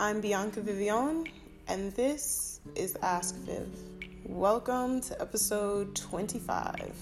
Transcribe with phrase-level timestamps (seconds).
[0.00, 1.24] I'm Bianca Vivian,
[1.66, 3.66] and this is Ask Viv.
[4.26, 6.94] Welcome to episode 25.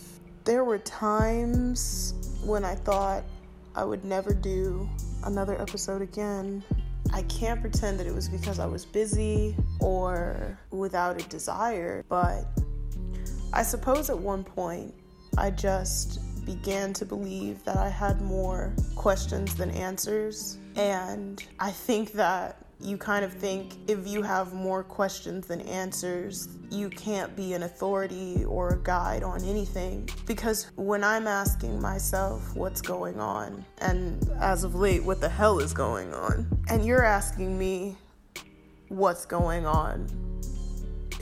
[0.45, 3.22] There were times when I thought
[3.74, 4.88] I would never do
[5.24, 6.64] another episode again.
[7.12, 12.47] I can't pretend that it was because I was busy or without a desire, but
[13.53, 14.95] I suppose at one point
[15.37, 20.57] I just began to believe that I had more questions than answers.
[20.77, 26.48] And I think that you kind of think if you have more questions than answers,
[26.71, 30.08] you can't be an authority or a guide on anything.
[30.26, 35.58] Because when I'm asking myself what's going on, and as of late, what the hell
[35.58, 37.97] is going on, and you're asking me
[38.89, 40.06] what's going on,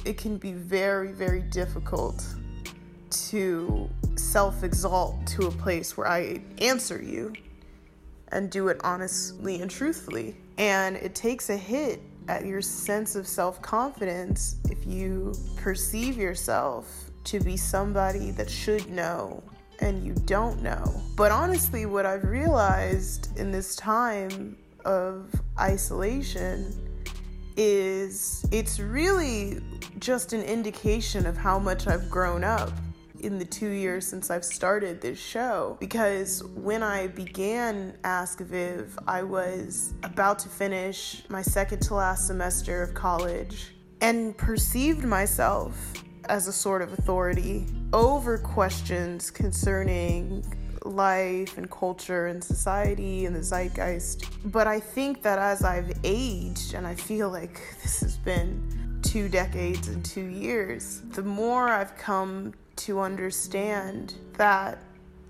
[0.04, 2.26] it can be very, very difficult
[3.10, 7.32] to self exalt to a place where I answer you
[8.28, 10.36] and do it honestly and truthfully.
[10.58, 17.10] And it takes a hit at your sense of self confidence if you perceive yourself
[17.24, 19.42] to be somebody that should know
[19.80, 21.02] and you don't know.
[21.16, 26.72] But honestly, what I've realized in this time of isolation
[27.56, 29.60] is it's really
[29.98, 32.72] just an indication of how much I've grown up
[33.24, 38.98] in the two years since I've started this show because when I began Ask Viv,
[39.08, 45.94] I was about to finish my second to last semester of college and perceived myself
[46.28, 50.44] as a sort of authority over questions concerning
[50.84, 54.26] life and culture and society and the zeitgeist.
[54.52, 59.28] But I think that as I've aged, and I feel like this has been two
[59.28, 64.78] decades and two years, the more I've come to understand that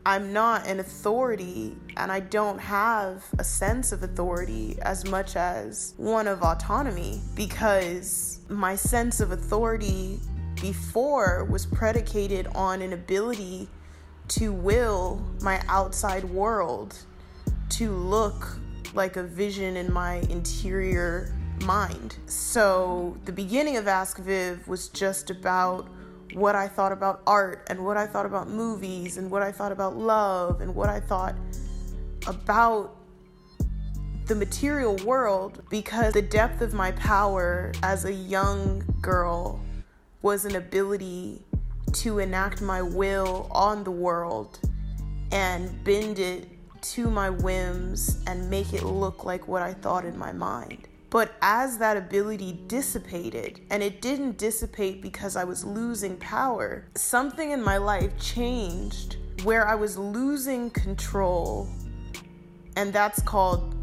[0.06, 5.94] I'm not an authority and I don't have a sense of authority as much as
[5.96, 10.20] one of autonomy because my sense of authority
[10.60, 13.68] before was predicated on an ability
[14.28, 16.96] to will my outside world
[17.70, 18.58] to look
[18.94, 21.34] like a vision in my interior
[21.64, 22.16] mind.
[22.26, 25.88] So the beginning of Ask Viv was just about
[26.32, 29.72] what I thought about art and what I thought about movies and what I thought
[29.72, 31.34] about love and what I thought
[32.26, 32.96] about
[34.26, 39.60] the material world because the depth of my power as a young girl
[40.22, 41.42] was an ability
[41.92, 44.58] to enact my will on the world
[45.30, 46.48] and bend it
[46.80, 50.88] to my whims and make it look like what I thought in my mind.
[51.14, 57.52] But as that ability dissipated, and it didn't dissipate because I was losing power, something
[57.52, 61.68] in my life changed where I was losing control.
[62.74, 63.76] And that's called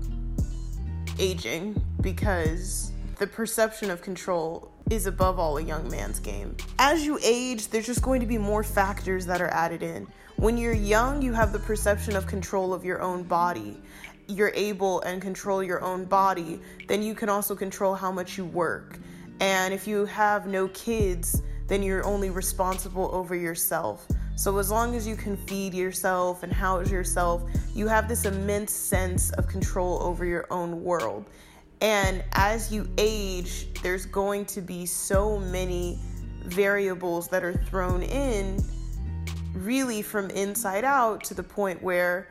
[1.19, 6.57] aging because the perception of control is above all a young man's game.
[6.79, 10.05] As you age, there's just going to be more factors that are added in.
[10.35, 13.79] When you're young, you have the perception of control of your own body
[14.27, 18.45] you're able and control your own body, then you can also control how much you
[18.45, 18.99] work.
[19.39, 24.07] And if you have no kids, then you're only responsible over yourself.
[24.35, 27.43] So as long as you can feed yourself and house yourself,
[27.73, 31.25] you have this immense sense of control over your own world.
[31.81, 35.99] And as you age, there's going to be so many
[36.43, 38.63] variables that are thrown in,
[39.53, 42.27] really from inside out, to the point where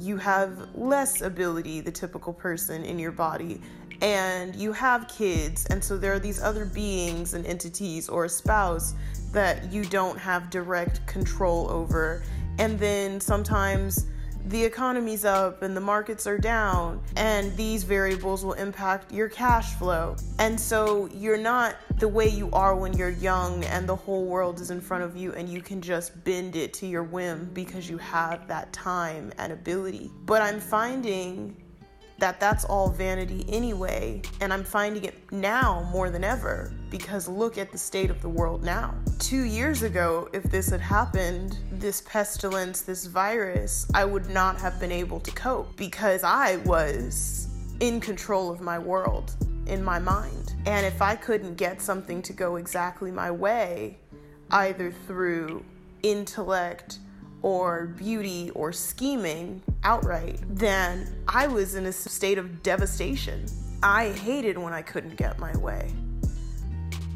[0.00, 3.60] you have less ability, the typical person in your body,
[4.02, 8.28] and you have kids, and so there are these other beings and entities or a
[8.28, 8.94] spouse
[9.32, 12.22] that you don't have direct control over.
[12.58, 14.06] And then sometimes
[14.46, 19.74] the economy's up and the markets are down, and these variables will impact your cash
[19.74, 20.16] flow.
[20.38, 24.60] And so you're not the way you are when you're young and the whole world
[24.60, 27.90] is in front of you and you can just bend it to your whim because
[27.90, 30.10] you have that time and ability.
[30.24, 31.59] But I'm finding
[32.20, 34.22] that that's all vanity anyway.
[34.40, 38.28] And I'm finding it now more than ever because look at the state of the
[38.28, 38.94] world now.
[39.18, 44.78] Two years ago, if this had happened, this pestilence, this virus, I would not have
[44.78, 47.48] been able to cope because I was
[47.80, 49.34] in control of my world,
[49.66, 50.54] in my mind.
[50.66, 53.98] And if I couldn't get something to go exactly my way,
[54.50, 55.64] either through
[56.02, 56.98] intellect,
[57.42, 63.46] or beauty or scheming outright, then I was in a state of devastation.
[63.82, 65.92] I hated when I couldn't get my way.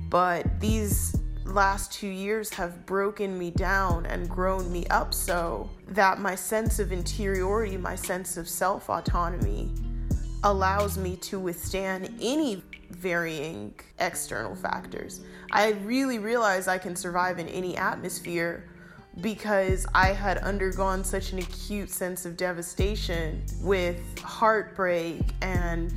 [0.09, 6.19] But these last two years have broken me down and grown me up so that
[6.19, 9.71] my sense of interiority, my sense of self autonomy,
[10.43, 15.21] allows me to withstand any varying external factors.
[15.51, 18.69] I really realize I can survive in any atmosphere
[19.21, 25.93] because I had undergone such an acute sense of devastation with heartbreak and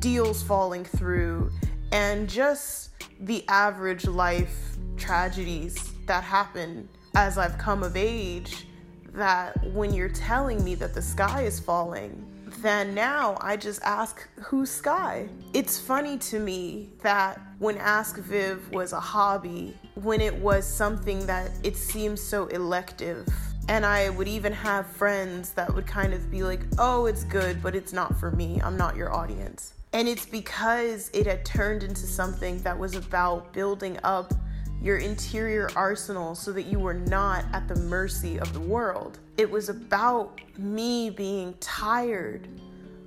[0.00, 1.50] deals falling through
[1.92, 2.90] and just
[3.20, 8.66] the average life tragedies that happen as I've come of age.
[9.12, 12.26] That when you're telling me that the sky is falling,
[12.58, 15.28] then now I just ask, whose sky?
[15.54, 21.26] It's funny to me that when Ask Viv was a hobby, when it was something
[21.26, 23.26] that it seemed so elective,
[23.68, 27.62] and I would even have friends that would kind of be like, oh, it's good,
[27.62, 28.60] but it's not for me.
[28.62, 29.72] I'm not your audience.
[29.92, 34.34] And it's because it had turned into something that was about building up
[34.82, 39.18] your interior arsenal so that you were not at the mercy of the world.
[39.38, 42.48] It was about me being tired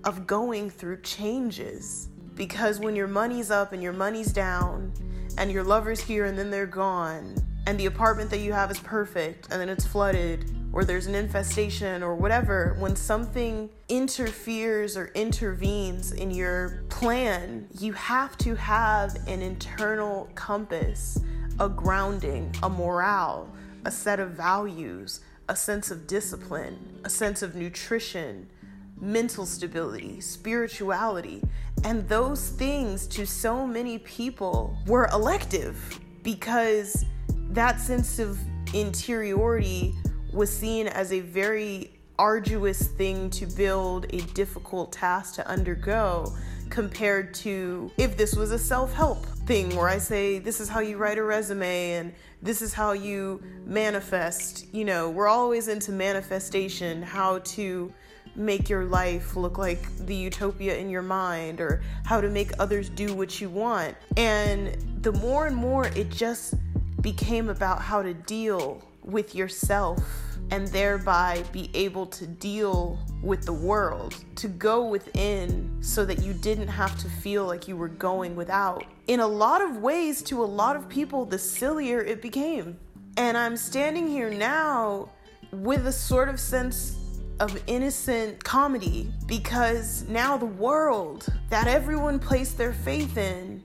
[0.04, 2.10] of going through changes.
[2.34, 4.92] Because when your money's up and your money's down,
[5.40, 7.34] and your lover's here and then they're gone,
[7.66, 11.16] and the apartment that you have is perfect and then it's flooded, or there's an
[11.16, 19.16] infestation or whatever, when something interferes or intervenes in your plan, you have to have
[19.28, 21.18] an internal compass
[21.60, 23.54] a grounding, a morale,
[23.84, 25.20] a set of values,
[25.50, 28.50] a sense of discipline, a sense of nutrition,
[28.98, 31.42] mental stability, spirituality.
[31.84, 37.06] And those things to so many people were elective because
[37.52, 38.38] that sense of
[38.74, 39.96] interiority
[40.34, 46.36] was seen as a very arduous thing to build, a difficult task to undergo
[46.70, 50.81] compared to if this was a self help thing where I say, this is how
[50.81, 54.72] you write a resume and this is how you manifest.
[54.74, 57.92] You know, we're always into manifestation, how to
[58.36, 62.90] make your life look like the utopia in your mind or how to make others
[62.90, 63.96] do what you want.
[64.18, 66.56] And the more and more it just
[67.02, 70.04] became about how to deal with yourself
[70.52, 76.34] and thereby be able to deal with the world, to go within so that you
[76.34, 78.84] didn't have to feel like you were going without.
[79.08, 82.80] In a lot of ways, to a lot of people, the sillier it became.
[83.18, 85.10] And I'm standing here now
[85.52, 86.98] with a sort of sense
[87.40, 93.64] of innocent comedy because now the world that everyone placed their faith in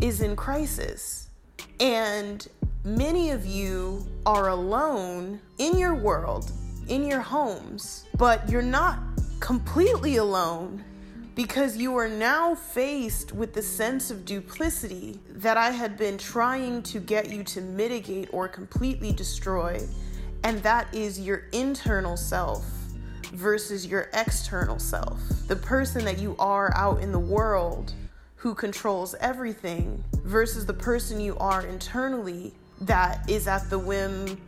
[0.00, 1.28] is in crisis.
[1.78, 2.46] And
[2.84, 6.50] many of you are alone in your world,
[6.88, 8.98] in your homes, but you're not
[9.40, 10.84] completely alone
[11.34, 16.82] because you are now faced with the sense of duplicity that I had been trying
[16.84, 19.80] to get you to mitigate or completely destroy,
[20.44, 22.81] and that is your internal self
[23.32, 25.20] versus your external self.
[25.48, 27.94] The person that you are out in the world
[28.36, 34.40] who controls everything versus the person you are internally that is at the whim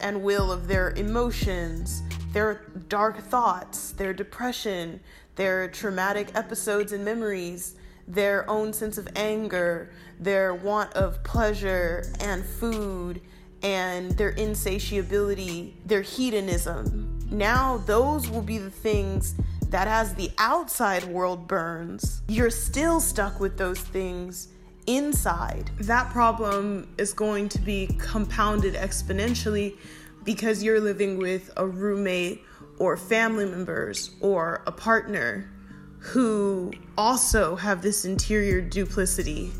[0.00, 2.02] and will of their emotions,
[2.32, 5.00] their dark thoughts, their depression,
[5.36, 7.76] their traumatic episodes and memories,
[8.06, 13.20] their own sense of anger, their want of pleasure and food,
[13.62, 17.19] and their insatiability, their hedonism.
[17.30, 19.34] Now, those will be the things
[19.68, 24.48] that as the outside world burns, you're still stuck with those things
[24.86, 29.76] inside, that problem is going to be compounded exponentially
[30.24, 32.42] because you're living with a roommate
[32.78, 35.50] or family members or a partner
[35.98, 39.52] who also have this interior duplicity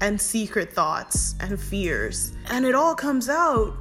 [0.00, 2.32] and secret thoughts and fears.
[2.50, 3.74] And it all comes out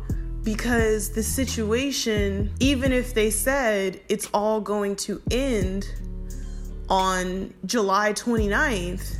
[0.47, 5.85] because the situation, even if they said it's all going to end
[6.87, 9.17] on July 29th,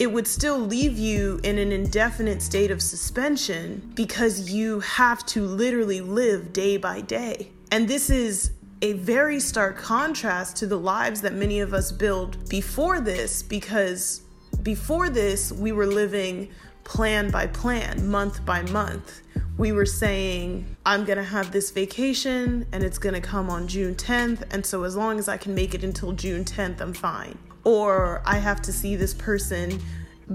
[0.00, 5.44] it would still leave you in an indefinite state of suspension because you have to
[5.44, 7.52] literally live day by day.
[7.70, 8.50] And this is
[8.82, 14.22] a very stark contrast to the lives that many of us build before this because
[14.64, 16.50] before this, we were living
[16.90, 19.22] plan by plan, month by month.
[19.56, 24.42] We were saying, I'm gonna have this vacation and it's gonna come on June 10th,
[24.52, 28.22] and so as long as I can make it until June 10th, I'm fine or
[28.24, 29.80] I have to see this person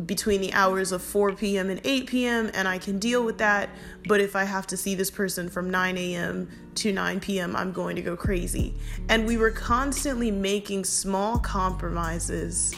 [0.06, 1.70] between the hours of 4 p.m.
[1.70, 3.70] and 8 p.m., and I can deal with that.
[4.08, 6.50] But if I have to see this person from 9 a.m.
[6.76, 8.76] to 9 p.m., I'm going to go crazy.
[9.08, 12.76] And we were constantly making small compromises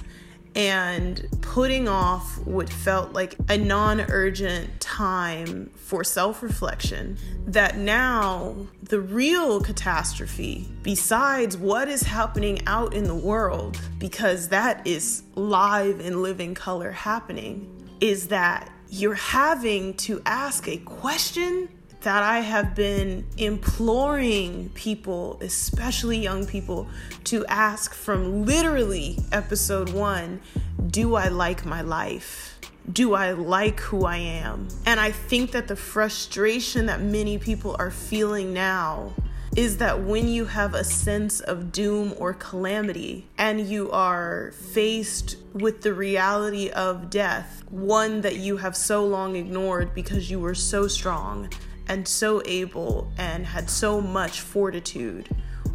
[0.58, 7.18] and putting off what felt like a non urgent time for self reflection.
[7.46, 14.86] That now the real catastrophe, besides what is happening out in the world, because that
[14.86, 17.72] is live in living color happening,
[18.02, 21.70] is that you're having to ask a question
[22.02, 26.88] that I have been imploring people, especially young people,
[27.26, 30.42] to ask from literally episode one
[30.90, 32.60] Do I like my life?
[32.92, 34.70] Do I like who I am?
[34.86, 39.14] And I think that the frustration that many people are feeling now
[39.58, 45.36] is that when you have a sense of doom or calamity and you are faced
[45.54, 50.54] with the reality of death, one that you have so long ignored because you were
[50.54, 51.50] so strong
[51.88, 55.30] and so able and had so much fortitude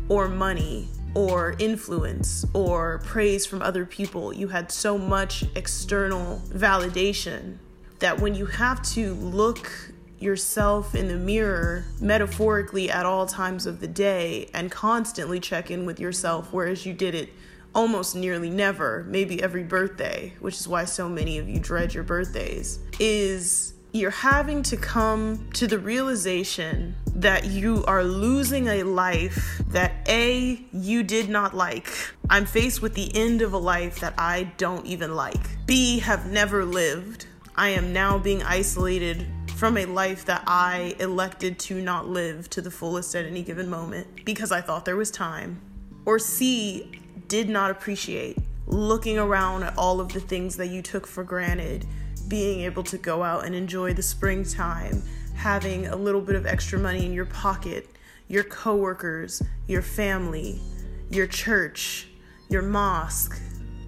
[0.09, 4.33] or money or influence or praise from other people.
[4.33, 7.59] You had so much external validation
[7.99, 9.71] that when you have to look
[10.19, 15.85] yourself in the mirror metaphorically at all times of the day and constantly check in
[15.85, 17.31] with yourself, whereas you did it
[17.75, 22.05] almost nearly never, maybe every birthday, which is why so many of you dread your
[22.05, 29.61] birthdays, is you're having to come to the realization that you are losing a life
[29.69, 31.89] that A, you did not like.
[32.31, 35.67] I'm faced with the end of a life that I don't even like.
[35.67, 37.27] B, have never lived.
[37.55, 42.63] I am now being isolated from a life that I elected to not live to
[42.63, 45.61] the fullest at any given moment because I thought there was time.
[46.07, 51.07] Or C, did not appreciate looking around at all of the things that you took
[51.07, 51.87] for granted
[52.33, 55.03] being able to go out and enjoy the springtime,
[55.35, 57.87] having a little bit of extra money in your pocket,
[58.27, 60.59] your coworkers, your family,
[61.11, 62.09] your church,
[62.49, 63.39] your mosque,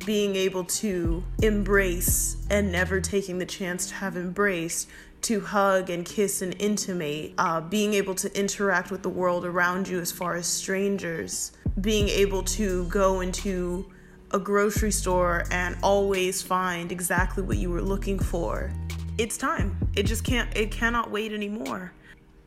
[0.04, 4.90] being able to embrace and never taking the chance to have embraced,
[5.22, 9.88] to hug and kiss and intimate, uh, being able to interact with the world around
[9.88, 13.90] you as far as strangers, being able to go into
[14.30, 18.72] a grocery store and always find exactly what you were looking for.
[19.18, 19.76] It's time.
[19.94, 21.92] It just can't, it cannot wait anymore.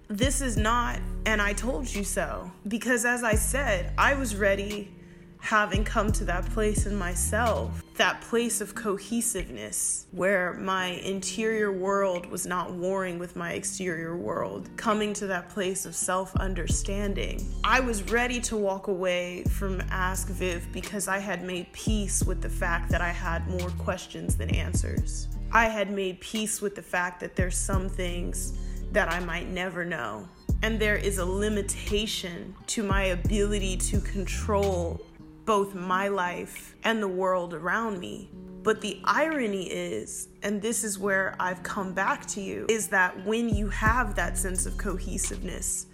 [0.09, 4.93] This is not, and I told you so, because as I said, I was ready
[5.39, 12.25] having come to that place in myself, that place of cohesiveness where my interior world
[12.27, 17.45] was not warring with my exterior world, coming to that place of self understanding.
[17.63, 22.41] I was ready to walk away from Ask Viv because I had made peace with
[22.41, 25.27] the fact that I had more questions than answers.
[25.51, 28.57] I had made peace with the fact that there's some things
[28.91, 30.27] that I might never know.
[30.63, 34.99] And there is a limitation to my ability to control
[35.47, 38.29] both my life and the world around me.
[38.61, 43.25] But the irony is, and this is where I've come back to you, is that
[43.25, 45.87] when you have that sense of cohesiveness,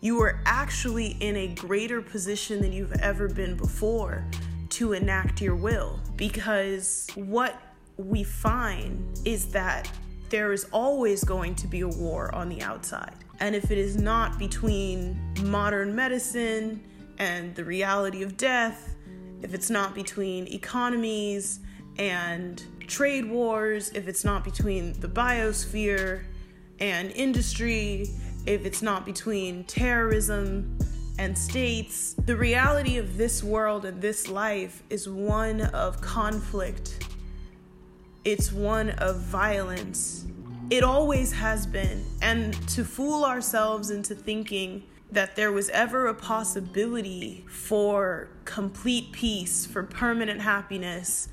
[0.00, 4.24] you are actually in a greater position than you've ever been before
[4.70, 6.00] to enact your will.
[6.16, 7.60] Because what
[7.98, 9.90] we find is that
[10.30, 13.14] there is always going to be a war on the outside.
[13.40, 16.82] And if it is not between modern medicine
[17.18, 18.93] and the reality of death,
[19.44, 21.60] if it's not between economies
[21.98, 26.24] and trade wars, if it's not between the biosphere
[26.80, 28.08] and industry,
[28.46, 30.78] if it's not between terrorism
[31.18, 37.06] and states, the reality of this world and this life is one of conflict.
[38.24, 40.24] It's one of violence.
[40.70, 42.02] It always has been.
[42.22, 44.84] And to fool ourselves into thinking
[45.14, 51.28] that there was ever a possibility for complete peace, for permanent happiness,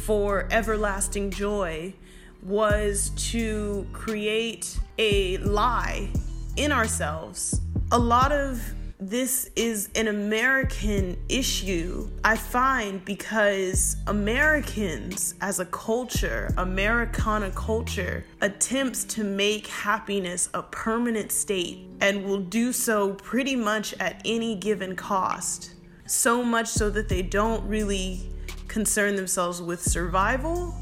[0.00, 1.94] for everlasting joy
[2.42, 6.10] was to create a lie
[6.56, 7.60] in ourselves.
[7.90, 8.60] A lot of
[9.08, 19.02] this is an American issue, I find, because Americans as a culture, Americana culture, attempts
[19.04, 24.94] to make happiness a permanent state and will do so pretty much at any given
[24.94, 25.72] cost.
[26.06, 28.30] So much so that they don't really
[28.68, 30.76] concern themselves with survival.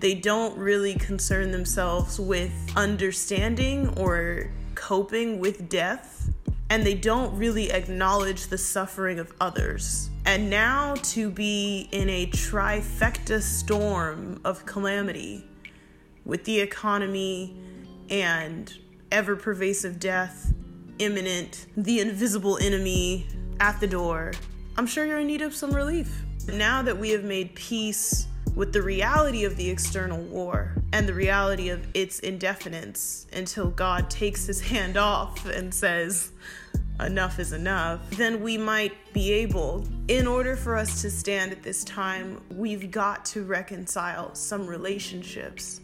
[0.00, 6.19] They don't really concern themselves with understanding or coping with death
[6.70, 10.08] and they don't really acknowledge the suffering of others.
[10.24, 15.44] And now to be in a trifecta storm of calamity
[16.24, 17.60] with the economy
[18.08, 18.72] and
[19.10, 20.54] ever pervasive death
[21.00, 23.26] imminent, the invisible enemy
[23.58, 24.32] at the door,
[24.76, 26.22] I'm sure you're in need of some relief.
[26.46, 31.14] Now that we have made peace with the reality of the external war and the
[31.14, 33.00] reality of its indefinite
[33.32, 36.32] until God takes his hand off and says,
[37.00, 39.86] enough is enough, then we might be able.
[40.08, 45.80] In order for us to stand at this time, we've got to reconcile some relationships.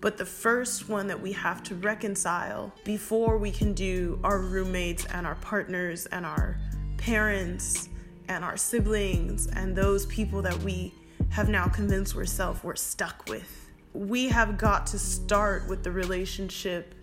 [0.00, 5.04] But the first one that we have to reconcile before we can do our roommates
[5.06, 6.58] and our partners and our
[6.96, 7.88] parents
[8.28, 10.94] and our siblings and those people that we
[11.30, 13.70] have now convinced ourselves we're stuck with.
[13.92, 16.94] We have got to start with the relationship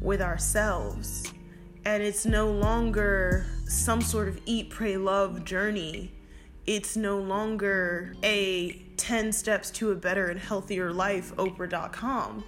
[0.00, 1.32] with ourselves
[1.86, 6.12] and it's no longer some sort of eat, pray, love journey.
[6.66, 12.42] It's no longer a 10 steps to a better and healthier life, Oprah.com.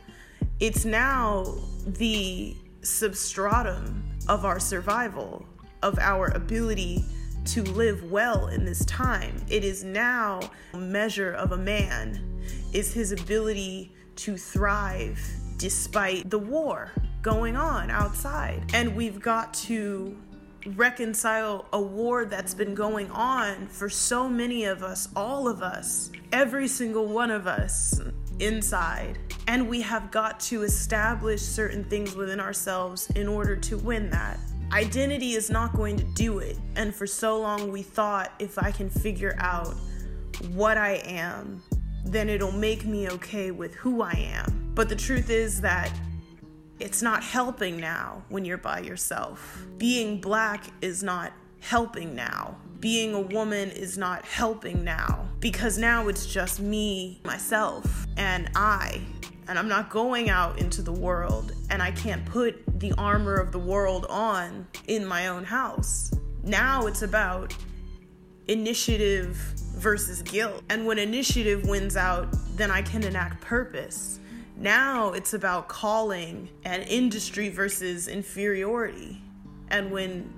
[0.59, 1.55] It's now
[1.87, 5.47] the substratum of our survival,
[5.85, 7.05] of our ability
[7.49, 9.45] to live well in this time.
[9.49, 10.41] It is now
[10.75, 15.19] a measure of a man is his ability to thrive
[15.57, 18.71] despite the war going on outside.
[18.75, 20.17] And we've got to
[20.75, 26.11] reconcile a war that's been going on for so many of us, all of us,
[26.33, 28.01] every single one of us
[28.39, 29.19] inside.
[29.47, 34.39] And we have got to establish certain things within ourselves in order to win that.
[34.73, 36.59] Identity is not going to do it.
[36.77, 39.75] And for so long, we thought if I can figure out
[40.53, 41.63] what I am,
[42.05, 44.73] then it'll make me okay with who I am.
[44.75, 45.91] But the truth is that
[46.79, 49.65] it's not helping now when you're by yourself.
[49.79, 52.57] Being black is not helping now.
[52.79, 59.01] Being a woman is not helping now because now it's just me, myself, and I.
[59.49, 63.51] And I'm not going out into the world and I can't put the armor of
[63.51, 66.13] the world on in my own house.
[66.43, 67.57] Now it's about
[68.47, 69.37] initiative
[69.77, 70.63] versus guilt.
[70.69, 74.21] And when initiative wins out, then I can enact purpose.
[74.57, 79.23] Now it's about calling and industry versus inferiority.
[79.71, 80.33] And when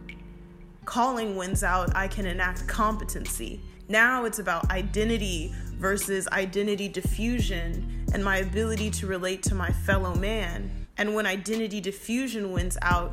[0.84, 3.60] calling wins out, I can enact competency.
[3.88, 10.14] Now it's about identity versus identity diffusion and my ability to relate to my fellow
[10.14, 10.86] man.
[10.98, 13.12] And when identity diffusion wins out,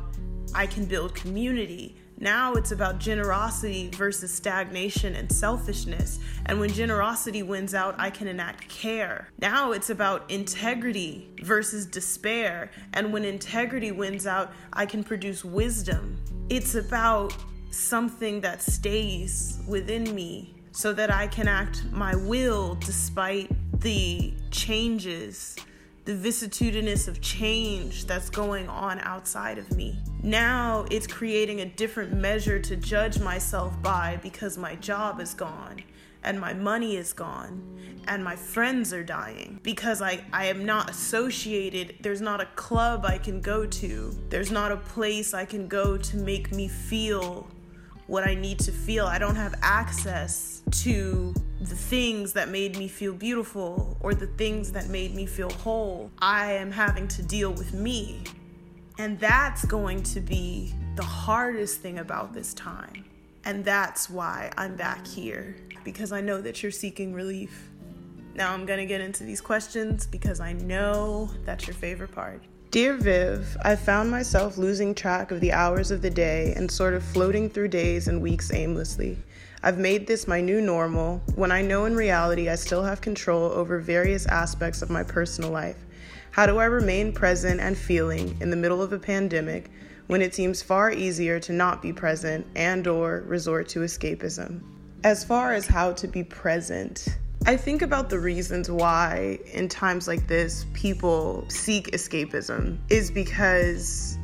[0.54, 6.18] I can build community now it's about generosity versus stagnation and selfishness.
[6.46, 9.28] And when generosity wins out, I can enact care.
[9.40, 12.72] Now it's about integrity versus despair.
[12.92, 16.18] And when integrity wins out, I can produce wisdom.
[16.50, 17.34] It's about
[17.70, 25.56] something that stays within me so that I can act my will despite the changes
[26.04, 29.98] the vicissitudinous of change that's going on outside of me.
[30.22, 35.82] Now it's creating a different measure to judge myself by because my job is gone
[36.22, 37.60] and my money is gone
[38.06, 41.96] and my friends are dying because I, I am not associated.
[42.02, 45.96] There's not a club I can go to, there's not a place I can go
[45.96, 47.48] to make me feel
[48.08, 49.06] what I need to feel.
[49.06, 54.72] I don't have access to the things that made me feel beautiful or the things
[54.72, 56.10] that made me feel whole.
[56.18, 58.22] I am having to deal with me.
[58.98, 63.04] And that's going to be the hardest thing about this time.
[63.44, 67.70] And that's why I'm back here, because I know that you're seeking relief.
[68.34, 72.42] Now I'm going to get into these questions because I know that's your favorite part.
[72.70, 76.92] Dear Viv, I found myself losing track of the hours of the day and sort
[76.92, 79.16] of floating through days and weeks aimlessly.
[79.62, 83.50] I've made this my new normal when I know in reality I still have control
[83.52, 85.78] over various aspects of my personal life.
[86.30, 89.70] How do I remain present and feeling in the middle of a pandemic
[90.06, 94.60] when it seems far easier to not be present and or resort to escapism?
[95.04, 100.06] As far as how to be present, I think about the reasons why, in times
[100.06, 104.18] like this, people seek escapism is because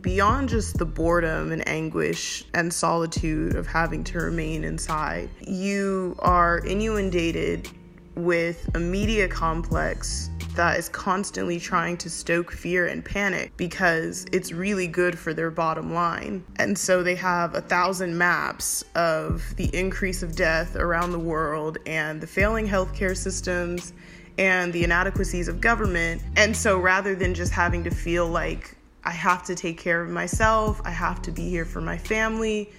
[0.00, 6.60] beyond just the boredom and anguish and solitude of having to remain inside, you are
[6.66, 7.68] inundated
[8.14, 14.52] with a media complex that is constantly trying to stoke fear and panic because it's
[14.52, 16.44] really good for their bottom line.
[16.56, 21.78] And so they have a thousand maps of the increase of death around the world
[21.86, 23.92] and the failing healthcare systems
[24.38, 26.22] and the inadequacies of government.
[26.36, 30.10] And so rather than just having to feel like I have to take care of
[30.10, 32.70] myself, I have to be here for my family,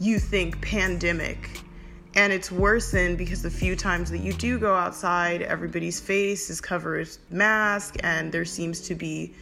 [0.00, 1.62] you think pandemic
[2.14, 6.60] and it's worsened because the few times that you do go outside, everybody's face is
[6.60, 9.34] covered with mask, and there seems to be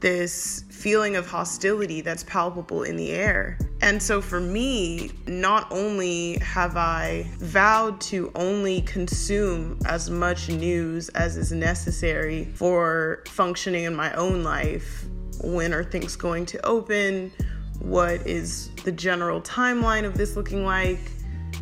[0.00, 3.58] this feeling of hostility that's palpable in the air.
[3.80, 11.08] And so for me, not only have I vowed to only consume as much news
[11.10, 15.06] as is necessary for functioning in my own life,
[15.42, 17.32] when are things going to open?
[17.80, 21.00] What is the general timeline of this looking like?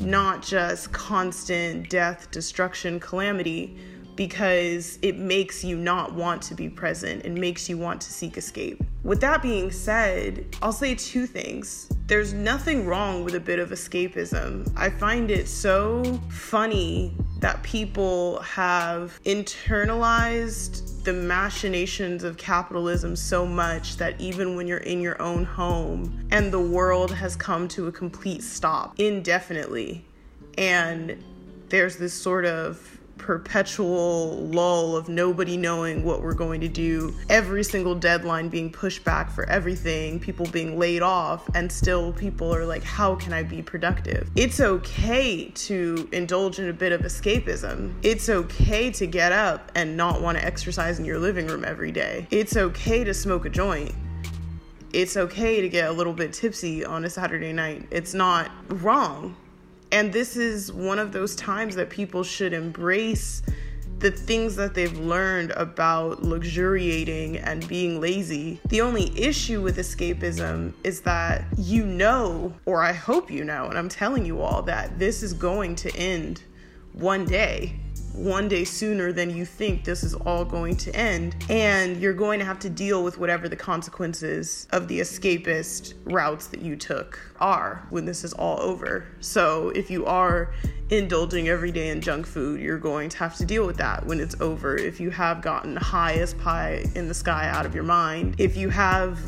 [0.01, 3.77] Not just constant death, destruction, calamity
[4.17, 8.37] because it makes you not want to be present and makes you want to seek
[8.37, 8.83] escape.
[9.05, 11.91] With that being said, I'll say two things.
[12.07, 14.71] There's nothing wrong with a bit of escapism.
[14.77, 23.97] I find it so funny that people have internalized the machinations of capitalism so much
[23.97, 27.93] that even when you're in your own home and the world has come to a
[27.93, 30.05] complete stop indefinitely,
[30.57, 31.21] and
[31.71, 37.63] there's this sort of perpetual lull of nobody knowing what we're going to do, every
[37.65, 42.67] single deadline being pushed back for everything, people being laid off, and still people are
[42.67, 44.29] like, how can I be productive?
[44.37, 47.95] It's okay to indulge in a bit of escapism.
[48.03, 51.93] It's okay to get up and not want to exercise in your living room every
[51.93, 52.27] day.
[52.31, 53.95] It's okay to smoke a joint
[54.93, 57.87] it's okay to get a little bit tipsy on a Saturday night.
[57.91, 59.37] It's not wrong.
[59.93, 63.43] And this is one of those times that people should embrace
[63.99, 68.59] the things that they've learned about luxuriating and being lazy.
[68.69, 73.79] The only issue with escapism is that you know, or I hope you know, and
[73.79, 76.43] I'm telling you all that this is going to end
[76.95, 77.79] one day
[78.13, 81.35] one day sooner than you think this is all going to end.
[81.49, 86.47] And you're going to have to deal with whatever the consequences of the escapist routes
[86.49, 89.07] that you took are when this is all over.
[89.21, 90.53] So if you are
[90.91, 94.21] indulging every day in junk food, you're going to have to deal with that when
[94.21, 94.77] it's over.
[94.77, 98.57] If you have gotten high as pie in the sky out of your mind, if
[98.57, 99.19] you have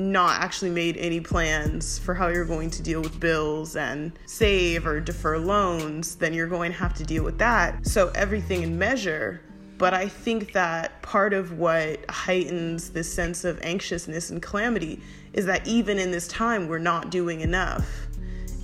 [0.00, 4.86] not actually made any plans for how you're going to deal with bills and save
[4.86, 7.86] or defer loans, then you're going to have to deal with that.
[7.86, 9.42] So everything in measure.
[9.78, 15.00] But I think that part of what heightens this sense of anxiousness and calamity
[15.32, 17.88] is that even in this time, we're not doing enough.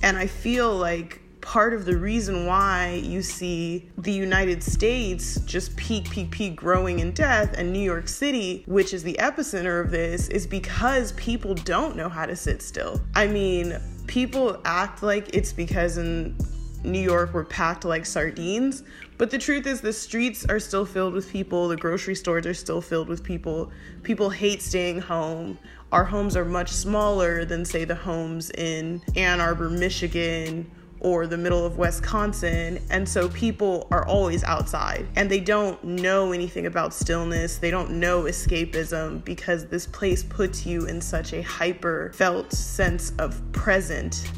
[0.03, 5.73] And I feel like part of the reason why you see the United States just
[5.77, 9.89] peak, peak, peak growing in death, and New York City, which is the epicenter of
[9.89, 12.99] this, is because people don't know how to sit still.
[13.15, 16.35] I mean, people act like it's because in
[16.83, 18.83] New York we're packed like sardines,
[19.17, 22.53] but the truth is, the streets are still filled with people, the grocery stores are
[22.53, 23.71] still filled with people.
[24.03, 25.57] People hate staying home.
[25.93, 30.69] Our homes are much smaller than, say, the homes in Ann Arbor, Michigan,
[31.07, 32.79] or the middle of Wisconsin.
[32.89, 37.57] And so people are always outside and they don't know anything about stillness.
[37.57, 43.13] They don't know escapism because this place puts you in such a hyper felt sense
[43.19, 44.29] of present.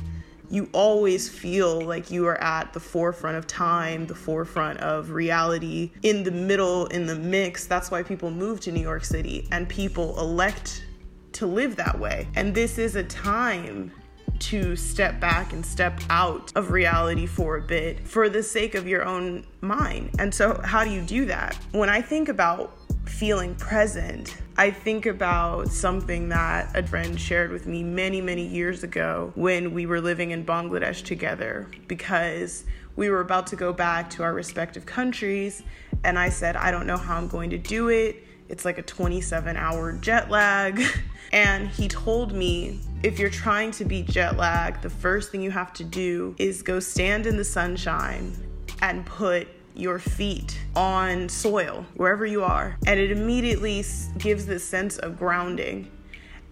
[0.51, 5.91] You always feel like you are at the forefront of time, the forefront of reality,
[6.03, 7.65] in the middle, in the mix.
[7.65, 10.85] That's why people move to New York City and people elect
[11.33, 12.27] to live that way.
[12.35, 13.91] And this is a time
[14.39, 18.87] to step back and step out of reality for a bit for the sake of
[18.87, 20.11] your own mind.
[20.19, 21.55] And so, how do you do that?
[21.71, 22.75] When I think about
[23.05, 28.83] feeling present, I think about something that a friend shared with me many, many years
[28.83, 34.09] ago when we were living in Bangladesh together because we were about to go back
[34.11, 35.63] to our respective countries.
[36.03, 38.23] And I said, I don't know how I'm going to do it.
[38.49, 40.81] It's like a 27 hour jet lag.
[41.31, 45.51] And he told me if you're trying to beat jet lag, the first thing you
[45.51, 48.33] have to do is go stand in the sunshine
[48.81, 52.77] and put your feet on soil wherever you are.
[52.87, 53.85] And it immediately
[54.17, 55.91] gives this sense of grounding.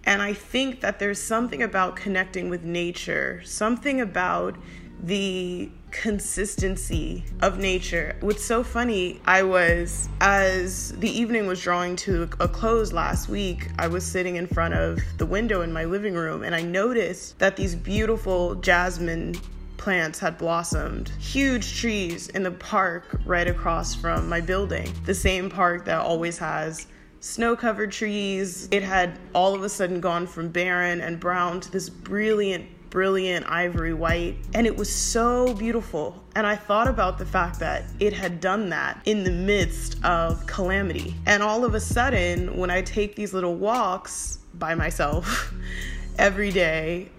[0.04, 4.56] And I think that there's something about connecting with nature, something about
[5.02, 8.16] the consistency of nature.
[8.20, 13.68] What's so funny, I was, as the evening was drawing to a close last week,
[13.78, 17.38] I was sitting in front of the window in my living room and I noticed
[17.38, 19.36] that these beautiful jasmine
[19.76, 21.10] plants had blossomed.
[21.18, 26.36] Huge trees in the park right across from my building, the same park that always
[26.38, 26.86] has
[27.20, 28.68] snow covered trees.
[28.70, 33.46] It had all of a sudden gone from barren and brown to this brilliant brilliant
[33.50, 36.22] ivory white, and it was so beautiful.
[36.34, 40.46] And I thought about the fact that it had done that in the midst of
[40.46, 41.14] calamity.
[41.26, 45.52] And all of a sudden, when I take these little walks by myself
[46.18, 47.10] every day,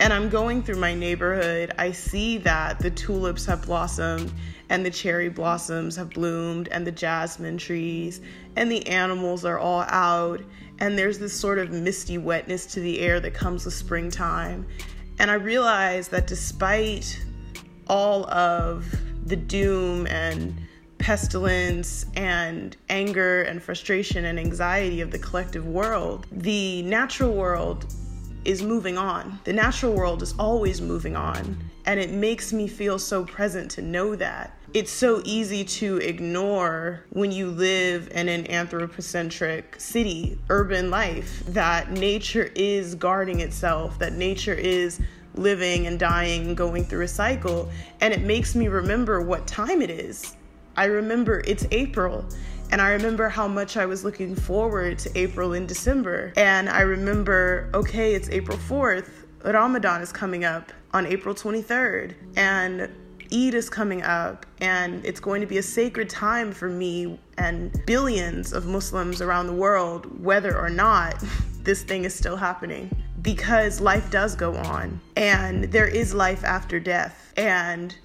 [0.00, 4.32] and I'm going through my neighborhood, I see that the tulips have blossomed
[4.70, 8.20] and the cherry blossoms have bloomed and the jasmine trees
[8.56, 10.40] and the animals are all out
[10.80, 14.66] and there's this sort of misty wetness to the air that comes with springtime.
[15.18, 17.20] And I realized that despite
[17.86, 18.86] all of
[19.26, 20.54] the doom and
[20.98, 27.92] pestilence and anger and frustration and anxiety of the collective world, the natural world
[28.44, 29.38] is moving on.
[29.44, 31.58] The natural world is always moving on.
[31.86, 34.56] And it makes me feel so present to know that.
[34.72, 41.92] It's so easy to ignore when you live in an anthropocentric city, urban life, that
[41.92, 45.00] nature is guarding itself, that nature is
[45.34, 47.70] living and dying and going through a cycle.
[48.00, 50.36] And it makes me remember what time it is.
[50.76, 52.24] I remember it's April
[52.72, 56.32] and I remember how much I was looking forward to April and December.
[56.36, 59.10] And I remember, okay, it's April 4th.
[59.44, 62.14] Ramadan is coming up on April 23rd.
[62.36, 62.88] And
[63.32, 67.82] Eid is coming up, and it's going to be a sacred time for me and
[67.84, 71.22] billions of Muslims around the world, whether or not
[71.62, 72.90] this thing is still happening.
[73.20, 77.32] Because life does go on, and there is life after death.
[77.36, 77.96] And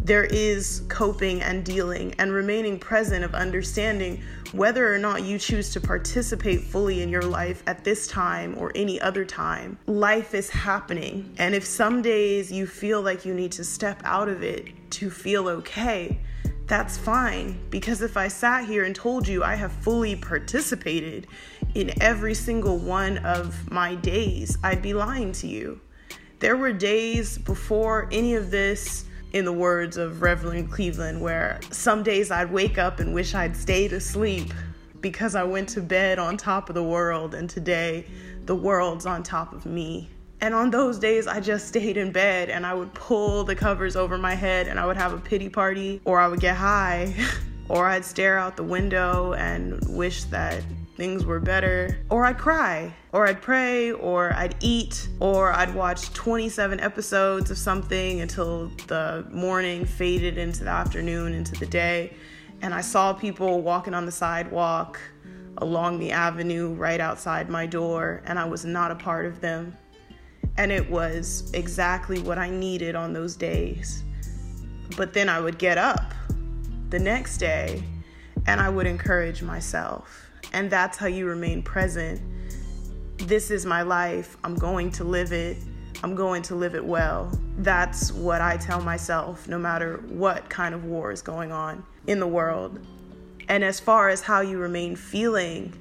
[0.00, 5.72] there is coping and dealing and remaining present of understanding whether or not you choose
[5.72, 9.78] to participate fully in your life at this time or any other time.
[9.86, 11.34] Life is happening.
[11.38, 15.10] And if some days you feel like you need to step out of it to
[15.10, 16.20] feel okay,
[16.66, 17.58] that's fine.
[17.70, 21.26] Because if I sat here and told you I have fully participated
[21.74, 25.80] in every single one of my days, I'd be lying to you.
[26.40, 32.02] There were days before any of this in the words of Reverend Cleveland, where some
[32.02, 34.52] days I'd wake up and wish I'd stayed asleep
[35.00, 38.06] because I went to bed on top of the world, and today
[38.46, 40.08] the world's on top of me.
[40.40, 43.96] And on those days, I just stayed in bed and I would pull the covers
[43.96, 47.12] over my head and I would have a pity party, or I would get high,
[47.68, 50.62] or I'd stare out the window and wish that
[50.98, 56.12] things were better, or I'd cry, or I'd pray, or I'd eat, or I'd watch
[56.12, 62.14] 27 episodes of something until the morning faded into the afternoon, into the day.
[62.62, 65.00] And I saw people walking on the sidewalk
[65.58, 69.76] along the avenue right outside my door, and I was not a part of them.
[70.56, 74.02] And it was exactly what I needed on those days.
[74.96, 76.12] But then I would get up
[76.90, 77.84] the next day
[78.46, 82.20] and I would encourage myself and that's how you remain present.
[83.18, 84.36] This is my life.
[84.44, 85.58] I'm going to live it.
[86.02, 87.30] I'm going to live it well.
[87.58, 92.20] That's what I tell myself, no matter what kind of war is going on in
[92.20, 92.78] the world.
[93.48, 95.74] And as far as how you remain feeling,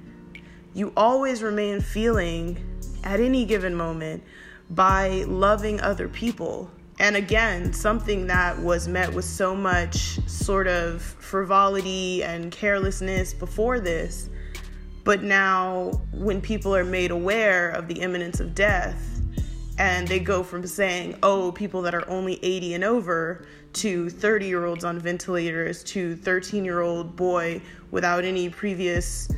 [0.74, 2.58] you always remain feeling
[3.04, 4.24] at any given moment
[4.70, 6.72] by loving other people.
[7.00, 13.80] And again, something that was met with so much sort of frivolity and carelessness before
[13.80, 14.30] this
[15.08, 19.22] but now, when people are made aware of the imminence of death,
[19.78, 24.48] and they go from saying, oh, people that are only 80 and over, to 30
[24.48, 29.30] year olds on ventilators, to 13 year old boy without any previous